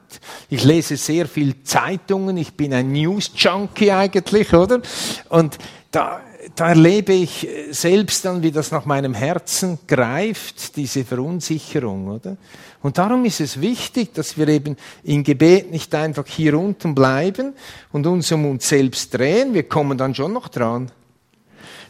Ich 0.48 0.62
lese 0.62 0.96
sehr 0.96 1.26
viel 1.26 1.64
Zeitungen, 1.64 2.36
ich 2.36 2.54
bin 2.54 2.72
ein 2.72 2.92
News-Junkie 2.92 3.90
eigentlich, 3.90 4.54
oder? 4.54 4.80
Und 5.28 5.58
da, 5.90 6.20
da 6.54 6.70
erlebe 6.70 7.12
ich 7.12 7.46
selbst 7.70 8.24
dann, 8.24 8.42
wie 8.42 8.50
das 8.50 8.70
nach 8.70 8.86
meinem 8.86 9.14
Herzen 9.14 9.78
greift, 9.86 10.76
diese 10.76 11.04
Verunsicherung, 11.04 12.08
oder? 12.08 12.36
Und 12.82 12.96
darum 12.96 13.24
ist 13.26 13.40
es 13.40 13.60
wichtig, 13.60 14.14
dass 14.14 14.38
wir 14.38 14.48
eben 14.48 14.76
im 15.04 15.22
Gebet 15.22 15.70
nicht 15.70 15.94
einfach 15.94 16.26
hier 16.26 16.58
unten 16.58 16.94
bleiben 16.94 17.52
und 17.92 18.06
uns 18.06 18.32
um 18.32 18.46
uns 18.46 18.68
selbst 18.68 19.12
drehen, 19.12 19.52
wir 19.52 19.64
kommen 19.64 19.98
dann 19.98 20.14
schon 20.14 20.32
noch 20.32 20.48
dran, 20.48 20.90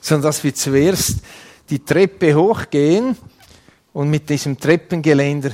sondern 0.00 0.28
dass 0.28 0.42
wir 0.42 0.54
zuerst 0.54 1.20
die 1.68 1.84
Treppe 1.84 2.34
hochgehen 2.34 3.16
und 3.92 4.10
mit 4.10 4.28
diesem 4.28 4.58
Treppengeländer 4.58 5.52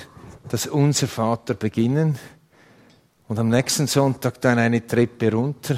das 0.48 0.66
Unser 0.66 1.08
Vater 1.08 1.54
beginnen 1.54 2.18
und 3.28 3.38
am 3.38 3.48
nächsten 3.48 3.86
Sonntag 3.86 4.40
dann 4.40 4.58
eine 4.58 4.86
Treppe 4.86 5.32
runter 5.32 5.76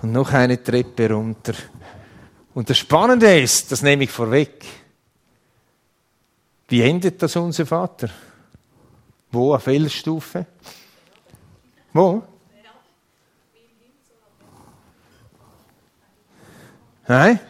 und 0.00 0.12
noch 0.12 0.32
eine 0.32 0.62
Treppe 0.62 1.10
runter. 1.10 1.54
Und 2.54 2.68
das 2.68 2.78
Spannende 2.78 3.40
ist, 3.40 3.72
das 3.72 3.82
nehme 3.82 4.04
ich 4.04 4.10
vorweg, 4.10 4.64
wie 6.68 6.82
endet 6.82 7.22
das 7.22 7.36
Unser 7.36 7.66
Vater? 7.66 8.08
Wo? 9.30 9.54
Auf 9.54 9.66
welcher 9.66 9.90
Stufe? 9.90 10.46
Wo? 11.92 12.22
Nein? 17.06 17.40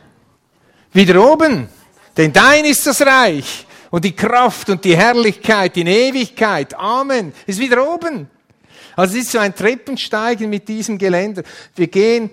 Wieder 0.93 1.33
oben. 1.33 1.69
Denn 2.17 2.33
dein 2.33 2.65
ist 2.65 2.87
das 2.87 3.01
Reich 3.03 3.67
und 3.91 4.05
die 4.05 4.17
Kraft 4.17 4.71
und 4.71 4.85
die 4.85 4.97
Herrlichkeit 4.97 5.77
in 5.77 5.87
Ewigkeit. 5.87 6.75
Amen. 6.75 7.33
Ist 7.47 7.59
wieder 7.59 7.87
oben. 7.87 8.29
Also 8.97 9.17
es 9.17 9.25
ist 9.25 9.33
so 9.33 9.38
ein 9.38 9.55
Treppensteigen 9.55 10.51
mit 10.51 10.69
diesem 10.69 10.99
Geländer. 10.99 11.43
Wir 11.75 11.88
gehen 11.88 12.31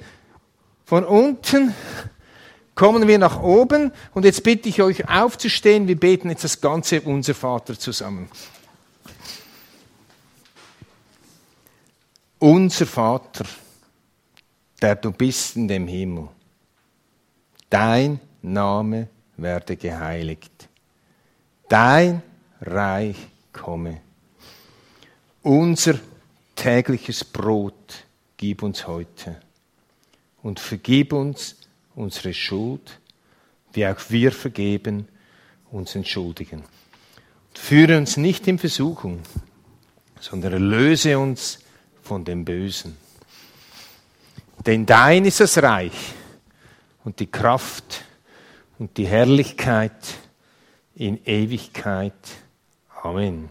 von 0.85 1.05
unten, 1.05 1.73
kommen 2.79 3.09
wir 3.09 3.17
nach 3.17 3.41
oben 3.41 3.91
und 4.13 4.23
jetzt 4.23 4.41
bitte 4.41 4.69
ich 4.69 4.81
euch 4.81 5.09
aufzustehen. 5.09 5.89
Wir 5.89 5.99
beten 5.99 6.29
jetzt 6.29 6.45
das 6.45 6.61
ganze 6.61 7.01
Unser 7.01 7.33
Vater 7.33 7.77
zusammen. 7.77 8.29
Unser 12.39 12.85
Vater, 12.85 13.43
der 14.81 14.95
du 14.95 15.11
bist 15.11 15.57
in 15.57 15.67
dem 15.67 15.89
Himmel, 15.89 16.29
dein 17.69 18.21
Name 18.41 19.09
werde 19.35 19.75
geheiligt, 19.75 20.69
dein 21.67 22.21
Reich 22.61 23.17
komme, 23.51 23.99
unser 25.43 25.95
tägliches 26.55 27.25
Brot 27.25 28.05
gib 28.37 28.63
uns 28.63 28.87
heute 28.87 29.35
und 30.41 30.61
vergib 30.61 31.11
uns 31.11 31.58
unsere 31.99 32.33
Schuld, 32.33 32.99
wie 33.73 33.85
auch 33.85 33.99
wir 34.07 34.31
vergeben 34.31 35.07
unseren 35.69 36.05
Schuldigen. 36.05 36.63
Und 37.49 37.57
führe 37.57 37.97
uns 37.97 38.17
nicht 38.17 38.47
in 38.47 38.57
Versuchung, 38.57 39.19
sondern 40.19 40.53
erlöse 40.53 41.19
uns 41.19 41.59
von 42.01 42.23
dem 42.23 42.45
Bösen. 42.45 42.97
Denn 44.65 44.85
dein 44.85 45.25
ist 45.25 45.41
das 45.41 45.61
Reich 45.61 46.13
und 47.03 47.19
die 47.19 47.27
Kraft 47.27 48.05
und 48.77 48.97
die 48.97 49.07
Herrlichkeit 49.07 50.15
in 50.95 51.23
Ewigkeit. 51.25 52.13
Amen. 53.03 53.49